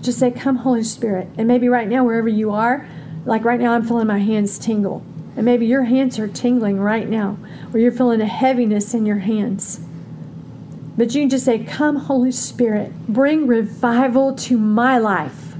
Just 0.00 0.20
say, 0.20 0.30
Come, 0.30 0.56
Holy 0.56 0.84
Spirit. 0.84 1.28
And 1.36 1.46
maybe 1.46 1.68
right 1.68 1.86
now, 1.86 2.02
wherever 2.04 2.28
you 2.28 2.50
are, 2.50 2.88
like 3.26 3.44
right 3.44 3.60
now, 3.60 3.74
I'm 3.74 3.84
feeling 3.84 4.06
my 4.06 4.20
hands 4.20 4.58
tingle. 4.58 5.04
And 5.36 5.44
maybe 5.44 5.66
your 5.66 5.84
hands 5.84 6.18
are 6.18 6.28
tingling 6.28 6.80
right 6.80 7.10
now, 7.10 7.36
or 7.74 7.78
you're 7.78 7.92
feeling 7.92 8.22
a 8.22 8.26
heaviness 8.26 8.94
in 8.94 9.04
your 9.04 9.18
hands. 9.18 9.83
But 10.96 11.14
you 11.14 11.22
can 11.22 11.30
just 11.30 11.44
say, 11.44 11.64
Come, 11.64 11.96
Holy 11.96 12.32
Spirit, 12.32 12.92
bring 13.08 13.46
revival 13.46 14.34
to 14.36 14.56
my 14.56 14.98
life 14.98 15.54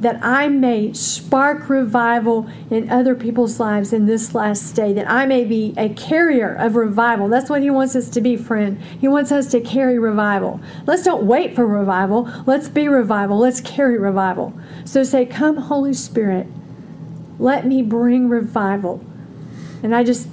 that 0.00 0.22
I 0.22 0.48
may 0.48 0.92
spark 0.92 1.68
revival 1.68 2.48
in 2.70 2.90
other 2.90 3.14
people's 3.14 3.58
lives 3.58 3.92
in 3.92 4.06
this 4.06 4.34
last 4.34 4.76
day, 4.76 4.92
that 4.92 5.10
I 5.10 5.24
may 5.26 5.44
be 5.44 5.72
a 5.76 5.88
carrier 5.88 6.54
of 6.54 6.76
revival. 6.76 7.28
That's 7.28 7.48
what 7.48 7.62
He 7.62 7.70
wants 7.70 7.96
us 7.96 8.08
to 8.10 8.20
be, 8.20 8.36
friend. 8.36 8.80
He 9.00 9.08
wants 9.08 9.32
us 9.32 9.50
to 9.52 9.60
carry 9.60 9.98
revival. 9.98 10.60
Let's 10.86 11.02
don't 11.02 11.24
wait 11.24 11.54
for 11.54 11.66
revival. 11.66 12.30
Let's 12.46 12.68
be 12.68 12.88
revival. 12.88 13.38
Let's 13.38 13.60
carry 13.60 13.98
revival. 13.98 14.52
So 14.84 15.02
say, 15.02 15.24
Come, 15.24 15.56
Holy 15.56 15.94
Spirit, 15.94 16.46
let 17.38 17.66
me 17.66 17.82
bring 17.82 18.28
revival. 18.28 19.04
And 19.82 19.94
I 19.94 20.04
just, 20.04 20.28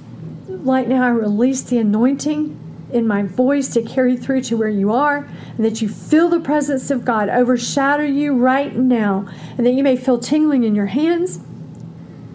right 0.46 0.86
now, 0.86 1.04
I 1.04 1.08
release 1.08 1.62
the 1.62 1.78
anointing 1.78 2.60
in 2.94 3.06
my 3.06 3.24
voice 3.24 3.68
to 3.74 3.82
carry 3.82 4.16
through 4.16 4.40
to 4.40 4.56
where 4.56 4.68
you 4.68 4.92
are, 4.92 5.28
and 5.56 5.64
that 5.64 5.82
you 5.82 5.88
feel 5.88 6.28
the 6.28 6.40
presence 6.40 6.90
of 6.90 7.04
God 7.04 7.28
overshadow 7.28 8.04
you 8.04 8.34
right 8.34 8.74
now, 8.74 9.28
and 9.58 9.66
that 9.66 9.72
you 9.72 9.82
may 9.82 9.96
feel 9.96 10.18
tingling 10.18 10.62
in 10.62 10.74
your 10.74 10.86
hands, 10.86 11.40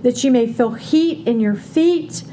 that 0.03 0.23
you 0.23 0.31
may 0.31 0.51
feel 0.51 0.71
heat 0.71 1.25
in 1.27 1.39
your 1.39 1.55
feet, 1.55 2.23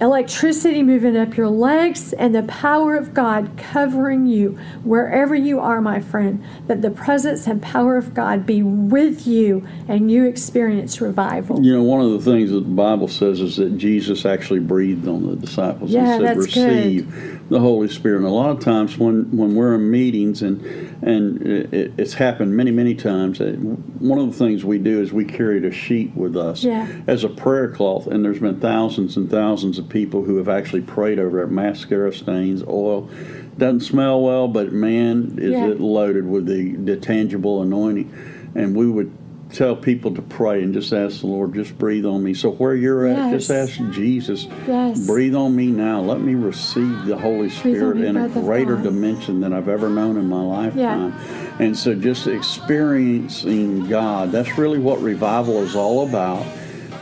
electricity 0.00 0.80
moving 0.80 1.16
up 1.16 1.36
your 1.36 1.48
legs, 1.48 2.12
and 2.12 2.32
the 2.32 2.44
power 2.44 2.94
of 2.94 3.12
God 3.12 3.50
covering 3.56 4.26
you 4.26 4.50
wherever 4.84 5.34
you 5.34 5.58
are, 5.58 5.80
my 5.80 6.00
friend. 6.00 6.44
That 6.68 6.82
the 6.82 6.90
presence 6.90 7.48
and 7.48 7.60
power 7.60 7.96
of 7.96 8.14
God 8.14 8.46
be 8.46 8.62
with 8.62 9.26
you 9.26 9.66
and 9.88 10.08
you 10.08 10.24
experience 10.24 11.00
revival. 11.00 11.64
You 11.64 11.74
know, 11.74 11.82
one 11.82 12.00
of 12.00 12.12
the 12.12 12.20
things 12.20 12.50
that 12.52 12.60
the 12.60 12.70
Bible 12.70 13.08
says 13.08 13.40
is 13.40 13.56
that 13.56 13.76
Jesus 13.76 14.24
actually 14.24 14.60
breathed 14.60 15.08
on 15.08 15.26
the 15.26 15.34
disciples 15.34 15.90
Yeah, 15.90 16.14
and 16.14 16.24
said, 16.24 16.36
that's 16.38 16.54
good. 16.54 17.37
"Receive 17.48 17.50
the 17.50 17.60
Holy 17.60 17.88
Spirit." 17.88 18.18
And 18.18 18.26
a 18.26 18.30
lot 18.30 18.50
of 18.50 18.60
times, 18.60 18.98
when 18.98 19.36
when 19.36 19.54
we're 19.54 19.74
in 19.74 19.90
meetings, 19.90 20.42
and 20.42 20.62
and 21.02 21.42
it, 21.42 21.92
it's 21.96 22.14
happened 22.14 22.56
many 22.56 22.70
many 22.70 22.94
times, 22.94 23.40
one 23.40 24.18
of 24.18 24.26
the 24.26 24.32
things 24.44 24.64
we 24.64 24.78
do 24.78 25.00
is 25.00 25.12
we 25.12 25.24
carried 25.24 25.64
a 25.64 25.70
sheet 25.70 26.12
with 26.14 26.36
us 26.36 26.64
Yeah. 26.64 26.86
as 27.06 27.24
a 27.24 27.28
prayer 27.28 27.68
cloth, 27.68 28.06
and 28.06 28.24
there's 28.24 28.40
been 28.40 28.60
thousands 28.60 29.16
and 29.16 29.30
thousands 29.30 29.78
of 29.78 29.88
people 29.88 30.24
who 30.24 30.36
have 30.36 30.48
actually 30.48 30.82
prayed 30.82 31.18
over 31.18 31.42
it. 31.42 31.50
Mascara 31.50 32.12
stains, 32.12 32.62
oil. 32.68 33.08
Doesn't 33.56 33.80
smell 33.80 34.22
well, 34.22 34.46
but 34.46 34.72
man, 34.72 35.34
is 35.38 35.50
Yeah. 35.52 35.68
it 35.68 35.80
loaded 35.80 36.28
with 36.28 36.46
the, 36.46 36.76
the 36.76 36.96
tangible 36.96 37.60
anointing. 37.60 38.08
And 38.54 38.76
we 38.76 38.88
would 38.88 39.10
tell 39.52 39.74
people 39.74 40.14
to 40.14 40.22
pray 40.22 40.62
and 40.62 40.74
just 40.74 40.92
ask 40.92 41.20
the 41.20 41.26
Lord, 41.26 41.54
just 41.54 41.78
breathe 41.78 42.04
on 42.04 42.22
me. 42.22 42.34
So 42.34 42.50
where 42.52 42.74
you're 42.74 43.06
at, 43.06 43.30
just 43.30 43.50
ask 43.50 43.78
Jesus, 43.92 44.46
Yes. 44.66 45.06
breathe 45.06 45.34
on 45.34 45.56
me 45.56 45.68
now. 45.68 46.00
Let 46.00 46.20
me 46.20 46.34
receive 46.34 47.06
the 47.06 47.16
Holy 47.16 47.48
Spirit 47.48 47.98
in 48.02 48.16
a 48.16 48.28
greater 48.28 48.76
dimension 48.76 49.40
than 49.40 49.52
I've 49.52 49.68
ever 49.68 49.88
known 49.88 50.16
in 50.16 50.26
my 50.28 50.42
lifetime. 50.42 51.14
And 51.58 51.76
so 51.76 51.94
just 51.94 52.26
experiencing 52.26 53.88
God, 53.88 54.30
that's 54.32 54.56
really 54.58 54.78
what 54.78 55.00
revival 55.00 55.62
is 55.62 55.74
all 55.74 56.06
about. 56.06 56.44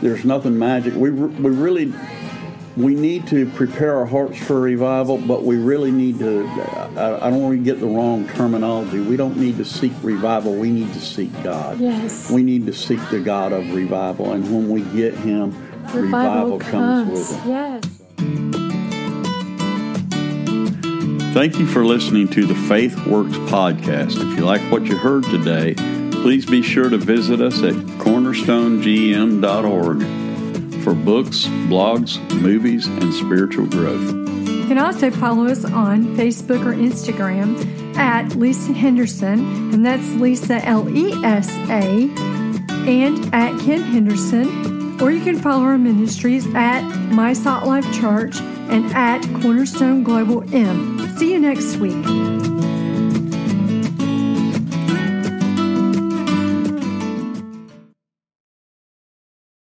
There's 0.01 0.23
nothing 0.25 0.57
magic. 0.57 0.93
We, 0.95 1.09
we 1.11 1.49
really 1.51 1.93
we 2.77 2.93
need 2.93 3.25
to 3.27 3.45
prepare 3.47 3.97
our 3.97 4.05
hearts 4.05 4.37
for 4.37 4.61
revival, 4.61 5.17
but 5.17 5.43
we 5.43 5.57
really 5.57 5.91
need 5.91 6.19
to. 6.19 6.45
I, 6.95 7.25
I 7.25 7.31
don't 7.31 7.41
want 7.41 7.57
to 7.57 7.63
get 7.63 7.79
the 7.79 7.87
wrong 7.87 8.27
terminology. 8.29 8.99
We 8.99 9.17
don't 9.17 9.35
need 9.35 9.57
to 9.57 9.65
seek 9.65 9.93
revival. 10.03 10.53
We 10.53 10.69
need 10.69 10.93
to 10.93 10.99
seek 10.99 11.31
God. 11.43 11.79
Yes. 11.79 12.29
We 12.29 12.43
need 12.43 12.67
to 12.67 12.73
seek 12.73 12.99
the 13.09 13.19
God 13.19 13.51
of 13.51 13.73
revival, 13.73 14.33
and 14.33 14.43
when 14.45 14.69
we 14.69 14.81
get 14.95 15.15
Him, 15.15 15.55
revival 15.91 16.59
comes 16.59 17.09
with 17.09 17.31
it. 17.31 17.39
Yes. 17.47 17.83
Thank 21.33 21.57
you 21.59 21.65
for 21.67 21.83
listening 21.83 22.29
to 22.29 22.45
the 22.45 22.55
Faith 22.55 23.05
Works 23.07 23.35
podcast. 23.49 24.17
If 24.17 24.37
you 24.37 24.45
like 24.45 24.61
what 24.71 24.85
you 24.85 24.95
heard 24.97 25.23
today, 25.25 25.73
please 26.11 26.45
be 26.45 26.61
sure 26.61 26.89
to 26.89 26.97
visit 26.97 27.41
us 27.41 27.63
at 27.63 27.73
cornerstonegm.org 27.73 30.16
for 30.87 30.95
books, 30.95 31.47
blogs, 31.67 32.17
movies, 32.39 32.87
and 32.87 33.13
spiritual 33.13 33.65
growth. 33.65 34.09
You 34.47 34.65
can 34.67 34.77
also 34.77 35.11
follow 35.11 35.45
us 35.45 35.65
on 35.65 36.15
Facebook 36.15 36.65
or 36.65 36.73
Instagram 36.73 37.97
at 37.97 38.37
Lesa 38.37 38.71
Henderson, 38.71 39.73
and 39.73 39.85
that's 39.85 40.07
Lesa 40.11 40.63
L 40.63 40.87
E 40.87 41.11
S 41.25 41.49
A, 41.69 42.09
and 42.87 43.35
at 43.35 43.59
Ken 43.59 43.81
Henderson. 43.81 45.01
Or 45.01 45.11
you 45.11 45.21
can 45.21 45.37
follow 45.37 45.63
our 45.63 45.77
ministries 45.77 46.47
at 46.55 46.87
My 47.11 47.33
Salt 47.33 47.65
Life 47.67 47.93
Church 47.93 48.37
and 48.39 48.85
at 48.93 49.23
Cornerstone 49.41 50.03
Global 50.05 50.41
M. 50.55 51.17
See 51.17 51.33
you 51.33 51.39
next 51.39 51.75
week. 51.75 52.46